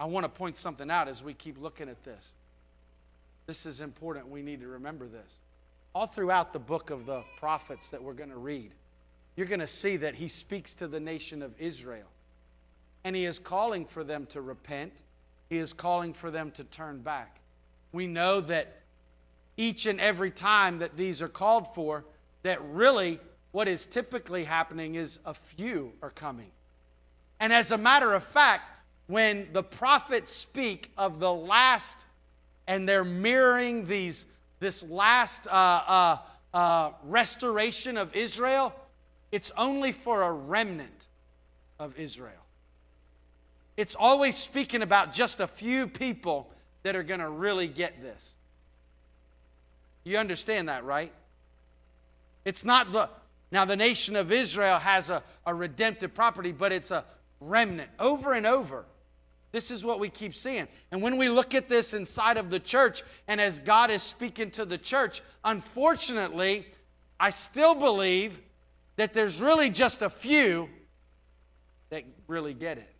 [0.00, 2.34] I want to point something out as we keep looking at this.
[3.46, 4.28] This is important.
[4.28, 5.40] We need to remember this.
[5.94, 8.72] All throughout the book of the prophets that we're going to read,
[9.36, 12.06] you're going to see that he speaks to the nation of Israel.
[13.04, 14.94] And he is calling for them to repent,
[15.50, 17.40] he is calling for them to turn back.
[17.92, 18.80] We know that
[19.56, 22.04] each and every time that these are called for,
[22.42, 23.20] that really
[23.52, 26.52] what is typically happening is a few are coming.
[27.38, 28.79] And as a matter of fact,
[29.10, 32.06] when the prophets speak of the last,
[32.68, 34.24] and they're mirroring these,
[34.60, 36.18] this last uh, uh,
[36.54, 38.72] uh, restoration of Israel,
[39.32, 41.08] it's only for a remnant
[41.80, 42.32] of Israel.
[43.76, 46.48] It's always speaking about just a few people
[46.84, 48.36] that are going to really get this.
[50.04, 51.12] You understand that, right?
[52.44, 53.08] It's not the,
[53.50, 57.04] now the nation of Israel has a, a redemptive property, but it's a
[57.40, 58.84] remnant over and over.
[59.52, 60.68] This is what we keep seeing.
[60.92, 64.50] And when we look at this inside of the church, and as God is speaking
[64.52, 66.66] to the church, unfortunately,
[67.18, 68.38] I still believe
[68.96, 70.68] that there's really just a few
[71.90, 72.94] that really get it.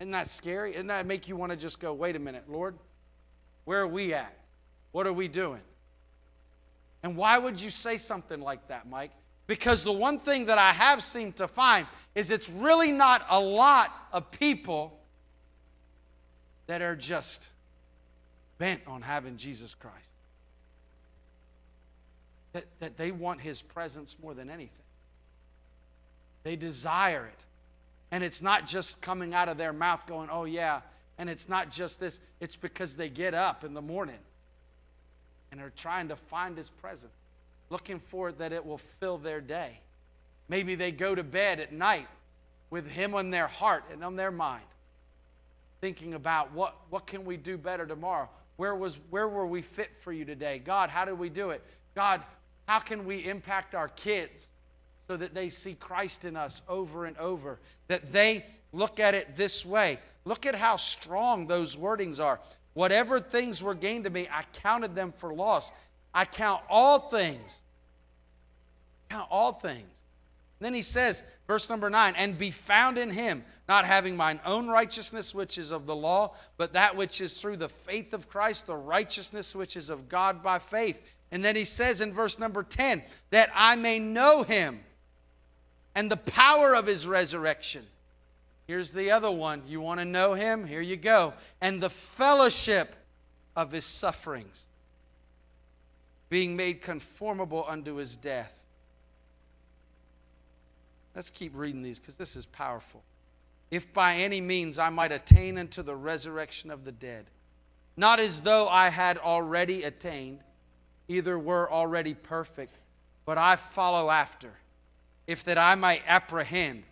[0.00, 0.74] Isn't that scary?
[0.74, 2.74] Isn't that make you want to just go, wait a minute, Lord,
[3.64, 4.34] where are we at?
[4.92, 5.60] What are we doing?
[7.02, 9.12] And why would you say something like that, Mike?
[9.50, 13.40] Because the one thing that I have seemed to find is it's really not a
[13.40, 14.96] lot of people
[16.68, 17.50] that are just
[18.58, 20.12] bent on having Jesus Christ.
[22.52, 24.84] That, that they want his presence more than anything.
[26.44, 27.44] They desire it.
[28.12, 30.82] And it's not just coming out of their mouth going, oh, yeah.
[31.18, 34.20] And it's not just this, it's because they get up in the morning
[35.50, 37.12] and are trying to find his presence,
[37.70, 39.78] looking for that it will fill their day.
[40.48, 42.08] Maybe they go to bed at night
[42.68, 44.64] with him on their heart and on their mind,
[45.80, 48.28] thinking about what, what can we do better tomorrow?
[48.56, 50.58] Where, was, where were we fit for you today?
[50.58, 51.64] God, how did we do it?
[51.94, 52.22] God,
[52.66, 54.50] how can we impact our kids
[55.08, 57.58] so that they see Christ in us over and over?
[57.88, 59.98] That they look at it this way.
[60.24, 62.40] Look at how strong those wordings are.
[62.74, 65.72] Whatever things were gained to me, I counted them for loss.
[66.14, 67.62] I count all things.
[69.08, 70.02] Count all things.
[70.58, 74.40] And then he says, verse number nine, and be found in him, not having mine
[74.44, 78.28] own righteousness, which is of the law, but that which is through the faith of
[78.28, 81.02] Christ, the righteousness which is of God by faith.
[81.30, 84.80] And then he says in verse number 10, that I may know him
[85.94, 87.86] and the power of his resurrection
[88.70, 89.64] Here's the other one.
[89.66, 90.64] You want to know him?
[90.64, 91.32] Here you go.
[91.60, 92.94] And the fellowship
[93.56, 94.68] of his sufferings,
[96.30, 98.64] being made conformable unto his death.
[101.14, 103.02] Let's keep reading these because this is powerful.
[103.70, 107.26] If by any means I might attain unto the resurrection of the dead,
[107.96, 110.40] not as though I had already attained,
[111.08, 112.78] either were already perfect,
[113.26, 114.52] but I follow after,
[115.26, 116.84] if that I might apprehend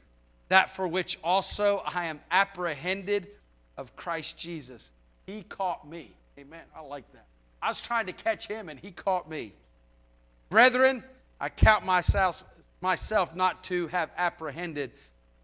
[0.48, 3.28] that for which also I am apprehended
[3.76, 4.90] of Christ Jesus.
[5.26, 6.12] He caught me.
[6.38, 6.64] Amen.
[6.74, 7.27] I like that.
[7.62, 9.52] I was trying to catch him and he caught me.
[10.48, 11.02] Brethren,
[11.40, 12.44] I count myself,
[12.80, 14.92] myself not to have apprehended,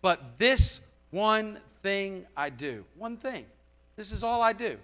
[0.02, 2.84] but this one thing I do.
[2.96, 3.46] One thing.
[3.96, 4.78] This is all I do.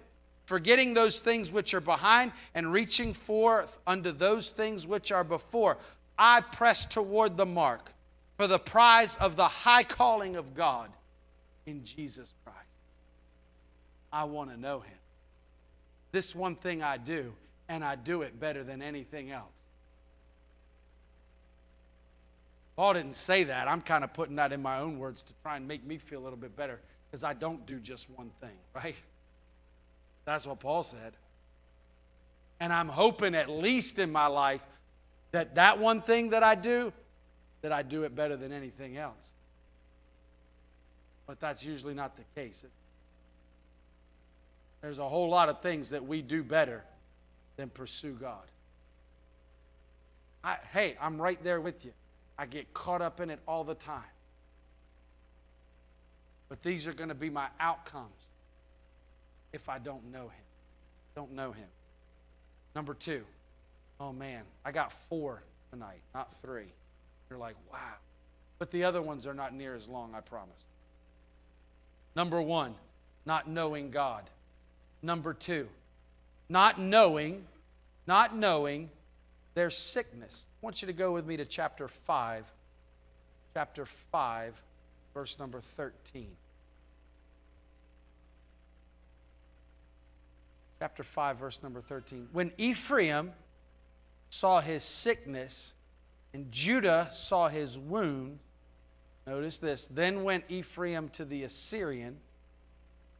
[0.45, 5.77] Forgetting those things which are behind and reaching forth unto those things which are before,
[6.17, 7.93] I press toward the mark
[8.37, 10.89] for the prize of the high calling of God
[11.65, 12.57] in Jesus Christ.
[14.11, 15.00] I want to know him.
[16.11, 17.33] This one thing I do,
[17.69, 19.65] and I do it better than anything else.
[22.75, 23.67] Paul didn't say that.
[23.67, 26.19] I'm kind of putting that in my own words to try and make me feel
[26.19, 28.95] a little bit better because I don't do just one thing, right?
[30.25, 31.13] That's what Paul said.
[32.59, 34.65] And I'm hoping, at least in my life,
[35.31, 36.93] that that one thing that I do,
[37.61, 39.33] that I do it better than anything else.
[41.25, 42.65] But that's usually not the case.
[44.81, 46.83] There's a whole lot of things that we do better
[47.55, 48.43] than pursue God.
[50.43, 51.91] I, hey, I'm right there with you.
[52.37, 54.01] I get caught up in it all the time.
[56.49, 58.09] But these are going to be my outcomes
[59.53, 60.45] if I don't know Him.
[61.15, 61.67] Don't know Him.
[62.75, 63.23] Number two,
[63.99, 66.67] oh man, I got four tonight, not three.
[67.29, 67.77] You're like, wow.
[68.59, 70.65] But the other ones are not near as long, I promise.
[72.15, 72.75] Number one,
[73.25, 74.29] not knowing God.
[75.01, 75.67] Number two,
[76.49, 77.45] not knowing,
[78.05, 78.89] not knowing
[79.53, 80.47] their sickness.
[80.61, 82.51] I want you to go with me to chapter 5,
[83.53, 84.61] chapter 5,
[85.13, 86.27] verse number 13.
[90.79, 92.29] Chapter 5, verse number 13.
[92.31, 93.33] When Ephraim
[94.29, 95.75] saw his sickness,
[96.33, 98.39] and Judah saw his wound.
[99.27, 99.87] Notice this.
[99.87, 102.17] Then went Ephraim to the Assyrian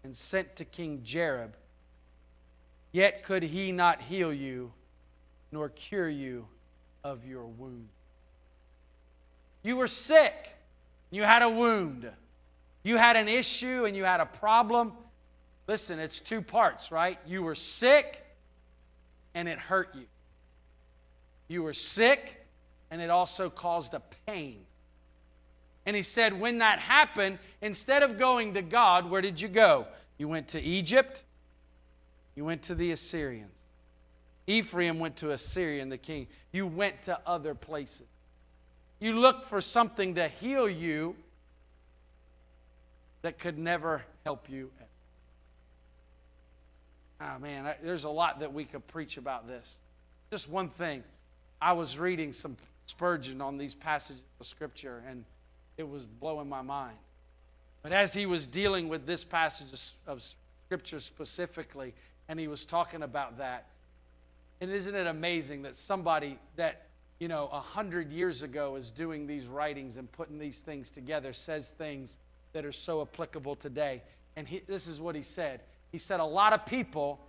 [0.03, 1.51] and sent to King Jareb.
[2.91, 4.73] Yet could he not heal you,
[5.51, 6.47] nor cure you
[7.03, 7.87] of your wound.
[9.63, 10.55] You were sick.
[11.09, 12.09] You had a wound.
[12.83, 14.93] You had an issue and you had a problem.
[15.67, 17.19] Listen, it's two parts, right?
[17.25, 18.25] You were sick
[19.33, 20.05] and it hurt you.
[21.47, 22.45] You were sick
[22.89, 24.65] and it also caused a pain.
[25.85, 29.87] And he said, when that happened, instead of going to God, where did you go?
[30.17, 31.23] You went to Egypt,
[32.36, 33.63] you went to the Assyrians.
[34.47, 36.27] Ephraim went to Assyrian, the king.
[36.51, 38.07] You went to other places.
[38.99, 41.15] You looked for something to heal you
[43.21, 44.71] that could never help you.
[47.19, 49.79] Oh man, I, there's a lot that we could preach about this.
[50.32, 51.03] Just one thing.
[51.61, 52.57] I was reading some
[52.88, 55.23] Spurgeon on these passages of Scripture, and
[55.77, 56.97] it was blowing my mind.
[57.84, 60.23] But as he was dealing with this passage of
[60.65, 61.93] Scripture specifically,
[62.32, 63.65] and he was talking about that,
[64.61, 66.88] and isn't it amazing that somebody that,
[67.19, 71.34] you know, a hundred years ago is doing these writings and putting these things together,
[71.34, 72.19] says things
[72.53, 74.01] that are so applicable today.
[74.38, 75.59] And he, this is what he said.
[75.91, 77.19] He said, A lot of people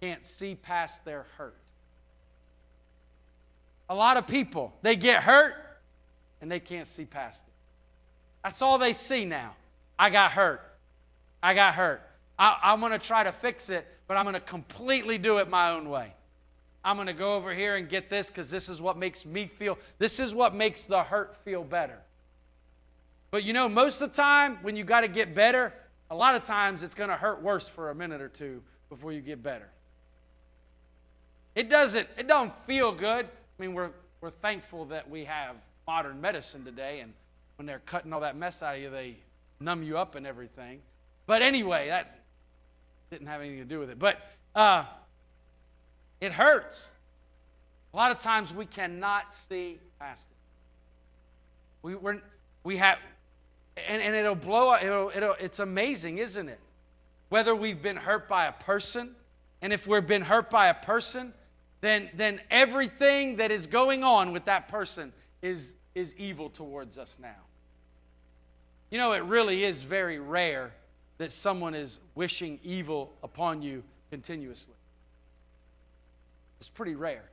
[0.00, 1.56] can't see past their hurt.
[3.88, 5.54] A lot of people, they get hurt
[6.40, 7.54] and they can't see past it.
[8.42, 9.54] That's all they see now.
[9.96, 10.60] I got hurt.
[11.40, 12.02] I got hurt.
[12.36, 15.48] I, I'm going to try to fix it, but I'm going to completely do it
[15.48, 16.12] my own way.
[16.84, 19.46] I'm going to go over here and get this because this is what makes me
[19.46, 21.98] feel, this is what makes the hurt feel better.
[23.30, 25.72] But you know, most of the time when you got to get better,
[26.10, 29.12] a lot of times it's going to hurt worse for a minute or two before
[29.12, 29.68] you get better.
[31.54, 33.26] It doesn't, it don't feel good.
[33.26, 33.90] I mean, we're,
[34.20, 37.12] we're thankful that we have modern medicine today, and
[37.56, 39.16] when they're cutting all that mess out of you, they
[39.60, 40.80] numb you up and everything.
[41.26, 42.23] But anyway, that
[43.14, 43.98] didn't have anything to do with it.
[43.98, 44.18] But
[44.56, 44.84] uh,
[46.20, 46.90] it hurts.
[47.92, 50.36] A lot of times we cannot see past it.
[51.82, 52.20] We, we're,
[52.64, 52.98] we have,
[53.88, 56.58] and, and it'll blow up, it'll, it'll, it's amazing, isn't it?
[57.28, 59.14] Whether we've been hurt by a person,
[59.62, 61.32] and if we've been hurt by a person,
[61.82, 67.18] then, then everything that is going on with that person is, is evil towards us
[67.20, 67.44] now.
[68.90, 70.72] You know, it really is very rare
[71.18, 74.74] that someone is wishing evil upon you continuously.
[76.60, 77.24] It's pretty rare.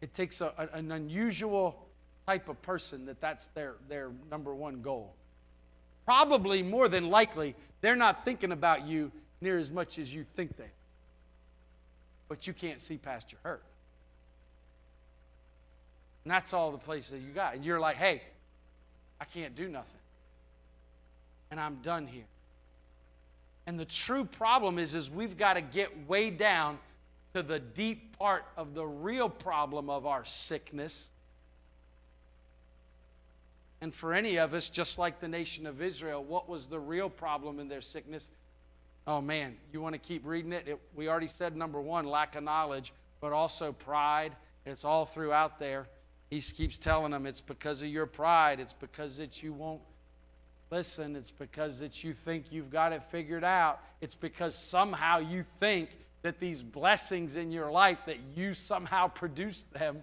[0.00, 1.86] It takes a, an unusual
[2.26, 5.14] type of person that that's their, their number one goal.
[6.04, 10.56] Probably more than likely, they're not thinking about you near as much as you think
[10.56, 10.72] they are.
[12.28, 13.62] but you can't see past your hurt.
[16.24, 17.54] And that's all the places you got.
[17.54, 18.22] And you're like, hey,
[19.20, 19.99] I can't do nothing.
[21.50, 22.24] And I'm done here.
[23.66, 26.78] And the true problem is, is we've got to get way down
[27.34, 31.10] to the deep part of the real problem of our sickness.
[33.80, 37.08] And for any of us, just like the nation of Israel, what was the real
[37.08, 38.30] problem in their sickness?
[39.06, 40.68] Oh man, you want to keep reading it?
[40.68, 40.80] it?
[40.94, 44.36] We already said number one, lack of knowledge, but also pride.
[44.66, 45.86] It's all throughout there.
[46.28, 48.60] He keeps telling them it's because of your pride.
[48.60, 49.80] It's because that you won't
[50.70, 51.16] listen.
[51.16, 53.80] It's because that you think you've got it figured out.
[54.00, 55.90] It's because somehow you think
[56.22, 60.02] that these blessings in your life that you somehow produced them.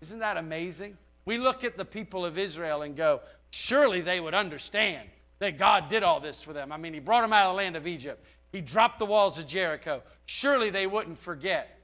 [0.00, 0.96] Isn't that amazing?
[1.24, 5.08] We look at the people of Israel and go, surely they would understand
[5.40, 6.72] that God did all this for them.
[6.72, 9.38] I mean, He brought them out of the land of Egypt, He dropped the walls
[9.38, 10.02] of Jericho.
[10.26, 11.74] Surely they wouldn't forget.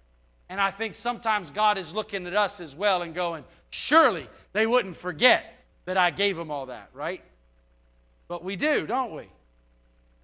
[0.48, 4.66] And I think sometimes God is looking at us as well and going, surely they
[4.66, 7.22] wouldn't forget that I gave them all that, right?
[8.28, 9.28] But we do, don't we?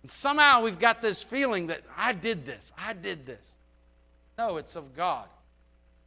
[0.02, 3.56] And somehow we've got this feeling that I did this, I did this.
[4.38, 5.26] No, it's of God.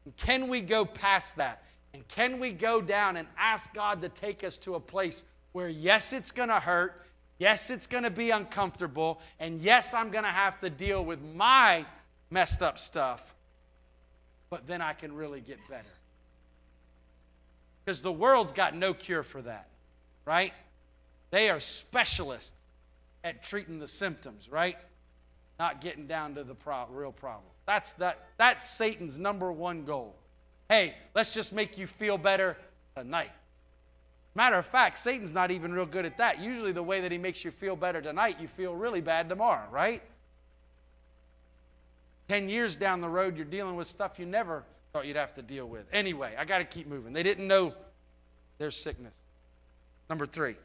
[0.06, 1.64] And can we go past that?
[1.94, 5.70] And can we go down and ask God to take us to a place where,
[5.70, 7.04] yes, it's going to hurt,
[7.44, 9.20] Yes, it's going to be uncomfortable.
[9.40, 11.86] And yes, I'm going to have to deal with my
[12.30, 13.34] messed up stuff.
[14.50, 15.84] But then I can really get better.
[17.84, 19.68] Because the world's got no cure for that,
[20.26, 20.54] right?
[21.32, 22.54] They are specialists
[23.24, 24.78] at treating the symptoms, right?
[25.60, 27.50] Not getting down to the pro- real problem.
[27.66, 30.16] That's, that, that's Satan's number one goal.
[30.70, 32.58] Hey, let's just make you feel better
[32.96, 33.32] tonight.
[34.36, 36.40] Matter of fact, Satan's not even real good at that.
[36.40, 39.68] Usually, the way that he makes you feel better tonight, you feel really bad tomorrow,
[39.72, 40.02] right?
[42.30, 44.64] 10 years down the road, you're dealing with stuff you never
[44.94, 45.88] thought you'd have to deal with.
[45.92, 47.14] Anyway, I got to keep moving.
[47.14, 47.74] They didn't know
[48.60, 49.16] their sickness.
[50.08, 50.56] Number three.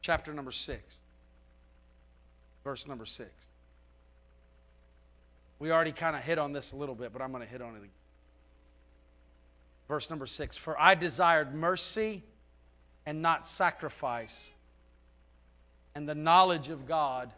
[0.00, 1.00] Chapter number six,
[2.62, 3.48] verse number six.
[5.58, 7.62] We already kind of hit on this a little bit, but I'm going to hit
[7.62, 7.90] on it again.
[9.88, 12.22] Verse number six For I desired mercy
[13.06, 14.52] and not sacrifice,
[15.94, 17.32] and the knowledge of God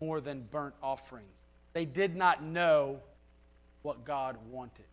[0.00, 1.42] more than burnt offerings.
[1.72, 3.00] They did not know
[3.82, 4.84] what God wanted.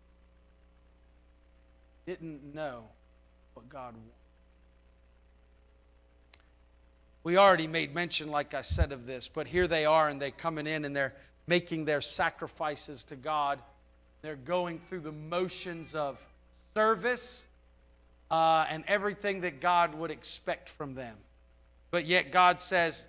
[2.05, 2.83] Didn't know
[3.53, 4.11] what God wanted.
[7.23, 10.29] We already made mention, like I said, of this, but here they are, and they're
[10.29, 11.15] coming in and they're
[11.47, 13.59] making their sacrifices to God.
[14.21, 16.19] They're going through the motions of
[16.75, 17.47] service
[18.29, 21.15] uh, and everything that God would expect from them.
[21.89, 23.07] But yet, God says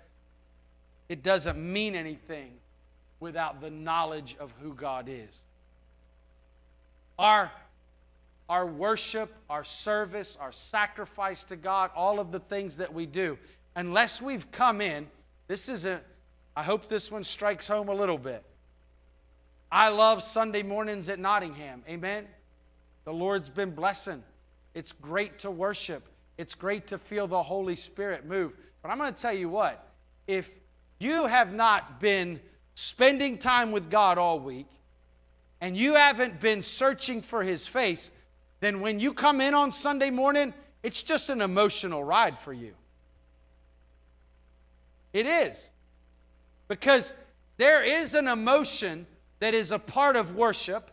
[1.09, 2.51] it doesn't mean anything
[3.19, 5.45] without the knowledge of who God is.
[7.17, 7.51] Our,
[8.47, 13.37] our worship, our service, our sacrifice to God, all of the things that we do,
[13.75, 15.07] unless we've come in,
[15.47, 16.01] this is a,
[16.55, 18.43] I hope this one strikes home a little bit.
[19.71, 21.83] I love Sunday mornings at Nottingham.
[21.89, 22.25] Amen.
[23.05, 24.23] The Lord's been blessing.
[24.73, 26.07] It's great to worship.
[26.37, 28.53] It's great to feel the Holy Spirit move.
[28.81, 29.87] But I'm going to tell you what,
[30.27, 30.49] if
[30.99, 32.39] you have not been
[32.75, 34.67] spending time with God all week
[35.61, 38.11] and you haven't been searching for His face,
[38.59, 42.73] then when you come in on Sunday morning, it's just an emotional ride for you.
[45.13, 45.71] It is.
[46.67, 47.13] Because
[47.57, 49.07] there is an emotion
[49.39, 50.91] that is a part of worship.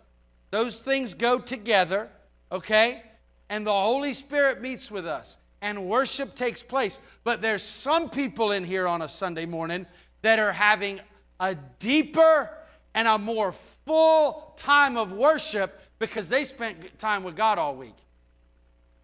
[0.50, 2.08] Those things go together,
[2.50, 3.02] okay?
[3.48, 7.00] And the Holy Spirit meets with us and worship takes place.
[7.24, 9.86] But there's some people in here on a Sunday morning
[10.20, 11.00] that are having
[11.40, 12.50] a deeper
[12.94, 13.54] and a more
[13.86, 17.96] full time of worship because they spent time with God all week.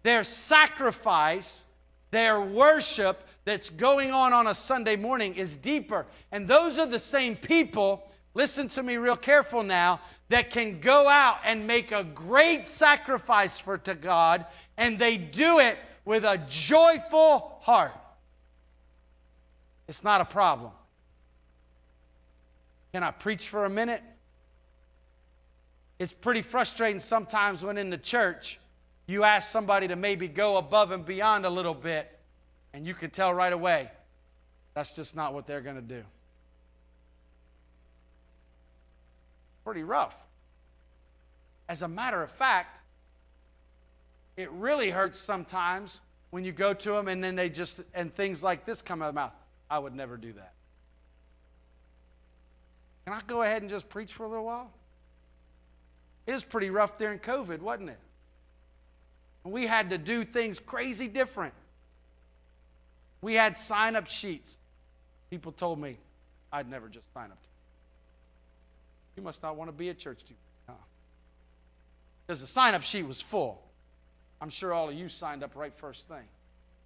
[0.03, 1.65] Their sacrifice,
[2.11, 6.05] their worship that's going on on a Sunday morning is deeper.
[6.31, 9.99] And those are the same people, listen to me real careful now,
[10.29, 14.45] that can go out and make a great sacrifice for to God
[14.77, 17.93] and they do it with a joyful heart.
[19.87, 20.71] It's not a problem.
[22.93, 24.01] Can I preach for a minute?
[25.99, 28.59] It's pretty frustrating sometimes when in the church
[29.05, 32.17] you ask somebody to maybe go above and beyond a little bit,
[32.73, 33.91] and you can tell right away
[34.73, 36.03] that's just not what they're going to do.
[39.63, 40.15] Pretty rough.
[41.69, 42.80] As a matter of fact,
[44.41, 48.43] it really hurts sometimes when you go to them and then they just, and things
[48.43, 49.33] like this come out of the mouth.
[49.69, 50.53] I would never do that.
[53.05, 54.71] Can I go ahead and just preach for a little while?
[56.27, 57.99] It was pretty rough during COVID, wasn't it?
[59.43, 61.53] We had to do things crazy different.
[63.21, 64.59] We had sign up sheets.
[65.29, 65.97] People told me
[66.51, 67.37] I'd never just sign up.
[69.15, 70.35] You must not want to be at church too.
[72.25, 73.61] Because the sign up sheet was full.
[74.41, 76.25] I'm sure all of you signed up right first thing.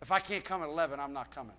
[0.02, 1.56] If I can't come at 11, I'm not coming.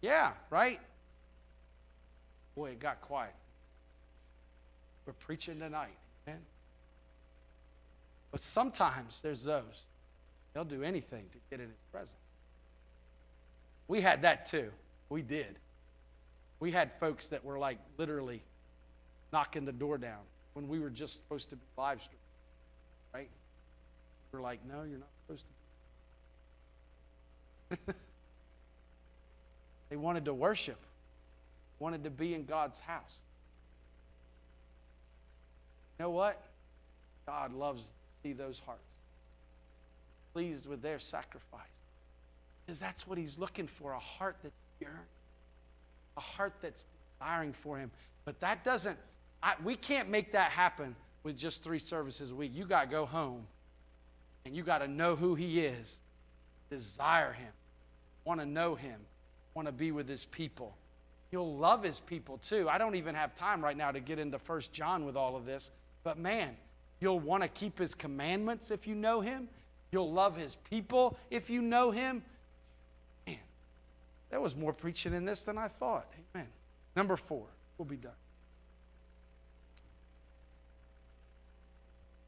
[0.00, 0.80] Yeah, right?
[2.54, 3.34] Boy, it got quiet.
[5.04, 5.96] We're preaching tonight,
[6.26, 6.38] man.
[8.32, 9.84] But sometimes there's those,
[10.54, 12.16] they'll do anything to get in his presence.
[13.86, 14.70] We had that too.
[15.10, 15.58] We did.
[16.58, 18.42] We had folks that were like literally
[19.32, 20.20] knocking the door down
[20.54, 22.18] when we were just supposed to be live stream,
[23.14, 23.28] right?
[24.32, 25.46] We're like, no, you're not supposed
[27.78, 27.94] to.
[29.90, 30.78] they wanted to worship,
[31.78, 33.22] wanted to be in God's house.
[35.98, 36.40] You know what?
[37.26, 38.96] God loves to see those hearts.
[40.16, 41.60] He's pleased with their sacrifice.
[42.64, 44.98] Because that's what he's looking for a heart that's yearning,
[46.16, 46.86] a heart that's
[47.18, 47.90] desiring for him.
[48.24, 48.98] But that doesn't
[49.42, 52.52] I, we can't make that happen with just three services a week.
[52.54, 53.46] You got to go home
[54.44, 56.00] and you got to know who He is,
[56.70, 57.52] desire Him,
[58.24, 59.00] want to know Him,
[59.54, 60.76] want to be with His people.
[61.30, 62.68] You'll love His people too.
[62.68, 65.44] I don't even have time right now to get into First John with all of
[65.44, 65.70] this,
[66.02, 66.56] but man,
[67.00, 69.48] you'll want to keep His commandments if you know Him.
[69.92, 72.22] You'll love His people if you know Him.
[73.26, 73.36] Man,
[74.30, 76.12] there was more preaching in this than I thought.
[76.34, 76.48] Amen.
[76.96, 77.46] Number four,
[77.78, 78.12] we'll be done.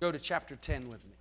[0.02, 1.14] Go to chapter 10 with me.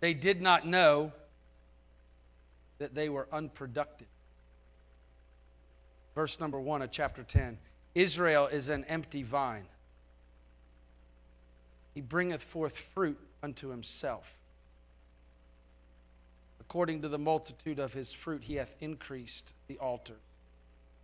[0.00, 1.12] They did not know
[2.78, 4.08] that they were unproductive.
[6.16, 7.58] Verse number 1 of chapter 10
[7.94, 9.66] Israel is an empty vine,
[11.94, 14.34] he bringeth forth fruit unto himself.
[16.60, 20.16] According to the multitude of his fruit, he hath increased the altar.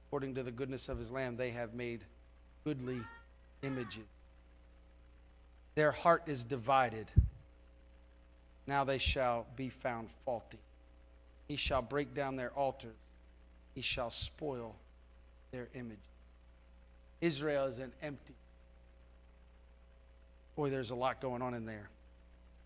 [0.08, 2.02] According to the goodness of his lamb, they have made
[2.64, 3.02] goodly
[3.62, 4.04] images.
[5.74, 7.06] Their heart is divided.
[8.66, 10.58] Now they shall be found faulty.
[11.46, 12.96] He shall break down their altars,
[13.74, 14.74] he shall spoil
[15.50, 15.98] their images.
[17.20, 18.34] Israel is an empty.
[20.56, 21.88] Boy, there's a lot going on in there.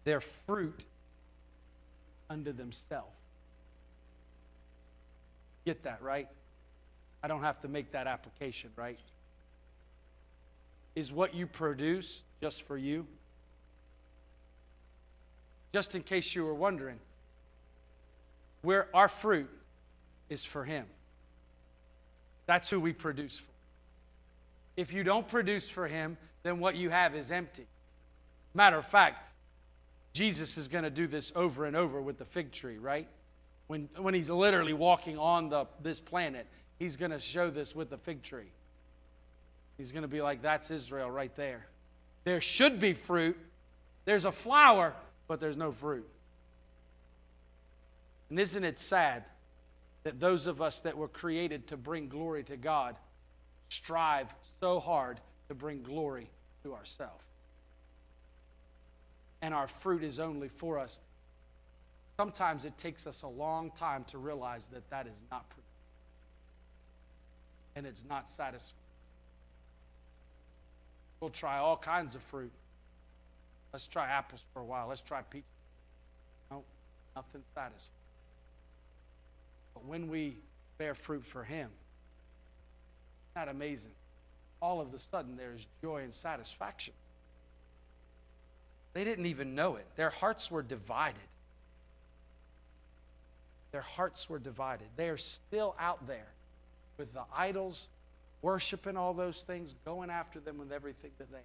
[0.04, 0.86] Their fruit
[2.28, 3.12] unto themselves.
[5.64, 6.28] Get that, right?
[7.22, 8.98] I don't have to make that application, right?
[10.94, 13.06] Is what you produce just for you?
[15.72, 16.98] Just in case you were wondering,
[18.60, 19.48] where our fruit
[20.28, 20.86] is for Him.
[22.46, 23.50] That's who we produce for.
[24.76, 27.66] If you don't produce for Him, then what you have is empty.
[28.54, 29.32] Matter of fact,
[30.12, 33.08] Jesus is going to do this over and over with the fig tree, right?
[33.66, 36.46] When, when he's literally walking on the, this planet,
[36.78, 38.50] he's going to show this with the fig tree.
[39.76, 41.66] He's going to be like, that's Israel right there.
[42.24, 43.36] There should be fruit.
[44.04, 44.94] There's a flower,
[45.26, 46.08] but there's no fruit.
[48.30, 49.24] And isn't it sad
[50.04, 52.96] that those of us that were created to bring glory to God
[53.68, 56.30] strive so hard to bring glory
[56.62, 57.26] to ourselves?
[59.40, 61.00] And our fruit is only for us.
[62.16, 65.62] Sometimes it takes us a long time to realize that that is not productive
[67.74, 68.81] and it's not satisfying.
[71.22, 72.50] We'll try all kinds of fruit.
[73.72, 74.88] Let's try apples for a while.
[74.88, 75.46] Let's try peaches.
[76.50, 76.64] No,
[77.14, 77.94] nothing satisfying.
[79.72, 80.38] But when we
[80.78, 81.70] bear fruit for Him,
[83.36, 83.92] that amazing?
[84.60, 86.94] All of a sudden, there's joy and satisfaction.
[88.92, 89.86] They didn't even know it.
[89.94, 91.20] Their hearts were divided.
[93.70, 94.88] Their hearts were divided.
[94.96, 96.32] They are still out there
[96.98, 97.90] with the idols,
[98.42, 101.38] worshiping all those things, going after them with everything that they.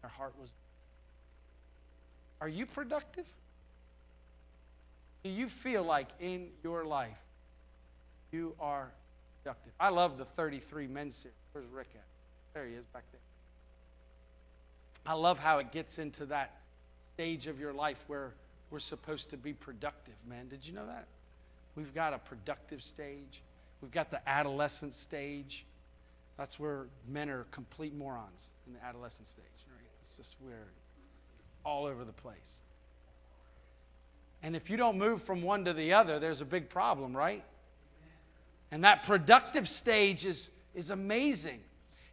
[0.00, 0.50] Their heart was.
[2.40, 3.26] Are you productive?
[5.22, 7.20] Do you feel like in your life
[8.32, 8.90] you are
[9.42, 9.72] productive?
[9.78, 11.36] I love the 33 men series.
[11.52, 12.04] Where's Rick at?
[12.54, 13.20] There he is back there.
[15.04, 16.60] I love how it gets into that
[17.14, 18.32] stage of your life where
[18.70, 20.48] we're supposed to be productive, man.
[20.48, 21.06] Did you know that?
[21.74, 23.42] We've got a productive stage.
[23.80, 25.66] We've got the adolescent stage.
[26.36, 29.44] That's where men are complete morons in the adolescent stage.
[29.68, 29.86] Right?
[30.02, 30.72] It's just weird,
[31.64, 32.62] all over the place.
[34.42, 37.44] And if you don't move from one to the other, there's a big problem, right?
[38.70, 41.60] And that productive stage is, is amazing.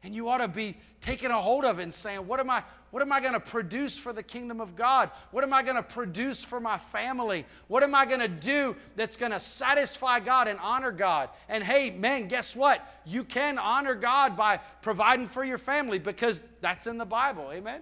[0.04, 2.64] And you ought to be taking a hold of it and saying, what am I,
[2.92, 5.10] what am I going to produce for the kingdom of God?
[5.32, 7.46] What am I going to produce for my family?
[7.68, 11.30] What am I going to do that's going to satisfy God and honor God?
[11.50, 12.88] And hey, man, guess what?
[13.06, 17.50] You can honor God by providing for your family because that's in the Bible.
[17.52, 17.82] Amen?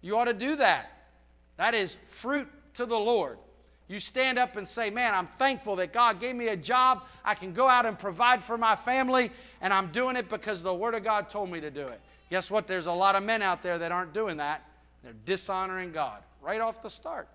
[0.00, 0.90] You ought to do that.
[1.56, 3.38] That is fruit to the Lord.
[3.88, 7.04] You stand up and say, Man, I'm thankful that God gave me a job.
[7.24, 9.30] I can go out and provide for my family,
[9.60, 12.00] and I'm doing it because the Word of God told me to do it.
[12.30, 12.66] Guess what?
[12.66, 14.64] There's a lot of men out there that aren't doing that.
[15.04, 17.28] They're dishonoring God right off the start.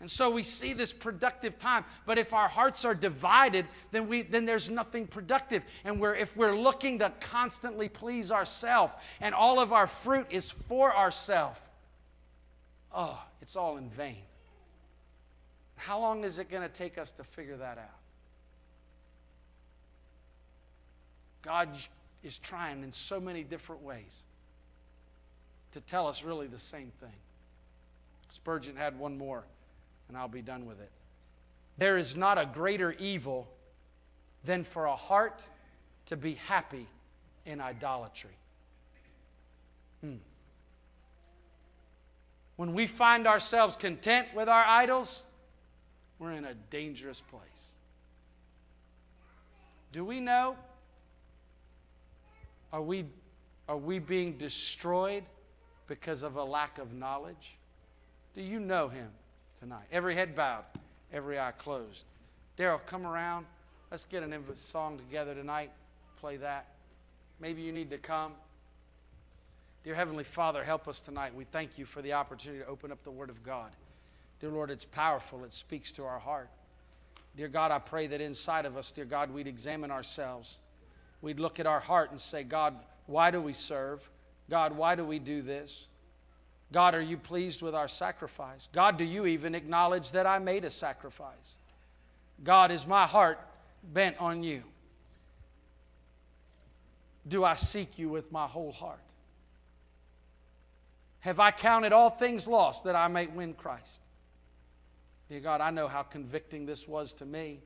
[0.00, 1.84] And so we see this productive time.
[2.06, 5.62] But if our hearts are divided, then, we, then there's nothing productive.
[5.84, 10.50] And we're, if we're looking to constantly please ourselves and all of our fruit is
[10.50, 11.60] for ourselves,
[12.94, 14.22] oh, it's all in vain.
[15.80, 18.00] How long is it going to take us to figure that out?
[21.40, 21.70] God
[22.22, 24.26] is trying in so many different ways
[25.72, 27.14] to tell us really the same thing.
[28.28, 29.44] Spurgeon had one more,
[30.08, 30.90] and I'll be done with it.
[31.78, 33.48] There is not a greater evil
[34.44, 35.48] than for a heart
[36.06, 36.86] to be happy
[37.46, 38.36] in idolatry.
[40.02, 40.16] Hmm.
[42.56, 45.24] When we find ourselves content with our idols,
[46.20, 47.74] we're in a dangerous place.
[49.92, 50.54] Do we know?
[52.72, 53.06] Are we,
[53.68, 55.24] are we being destroyed
[55.88, 57.56] because of a lack of knowledge?
[58.36, 59.08] Do you know him
[59.58, 59.86] tonight?
[59.90, 60.64] Every head bowed,
[61.12, 62.04] every eye closed.
[62.56, 63.46] Daryl, come around.
[63.90, 65.72] Let's get an song together tonight.
[66.20, 66.66] Play that.
[67.40, 68.32] Maybe you need to come.
[69.82, 71.34] Dear Heavenly Father, help us tonight.
[71.34, 73.72] We thank you for the opportunity to open up the Word of God.
[74.40, 76.48] Dear Lord, it's powerful, it speaks to our heart.
[77.36, 80.60] Dear God, I pray that inside of us, dear God, we'd examine ourselves.
[81.22, 82.74] We'd look at our heart and say, God,
[83.06, 84.08] why do we serve?
[84.48, 85.86] God, why do we do this?
[86.72, 88.68] God, are you pleased with our sacrifice?
[88.72, 91.56] God, do you even acknowledge that I made a sacrifice?
[92.42, 93.38] God, is my heart
[93.92, 94.62] bent on you?
[97.28, 99.00] Do I seek you with my whole heart?
[101.20, 104.00] Have I counted all things lost that I may win Christ?
[105.30, 107.60] Dear God, I know how convicting this was to me.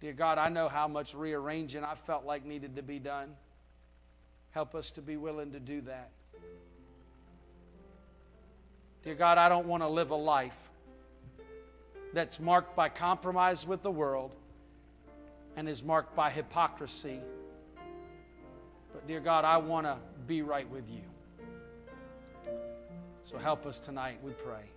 [0.00, 3.34] Dear God, I know how much rearranging I felt like needed to be done.
[4.52, 6.10] Help us to be willing to do that.
[9.02, 10.56] Dear God, I don't want to live a life
[12.12, 14.36] that's marked by compromise with the world
[15.56, 17.20] and is marked by hypocrisy.
[18.92, 19.98] But, dear God, I want to
[20.28, 21.02] be right with you.
[23.24, 24.73] So help us tonight, we pray.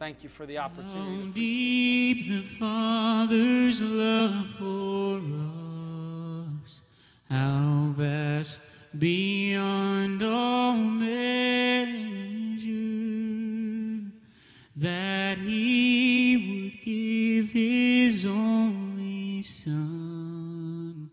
[0.00, 0.96] Thank you for the opportunity.
[0.96, 5.20] How deep the Father's love for
[6.64, 6.80] us,
[7.28, 8.62] how vast
[8.98, 11.20] beyond all measure,
[14.74, 21.10] that He would give His only Son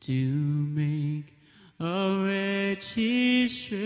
[0.00, 1.38] to make
[1.80, 3.85] a wretch His treasure.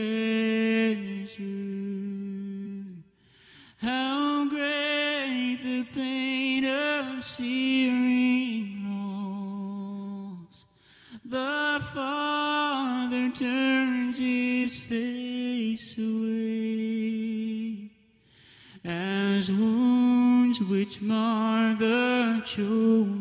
[14.71, 17.91] His face away
[18.85, 23.20] as wounds which mar the chosen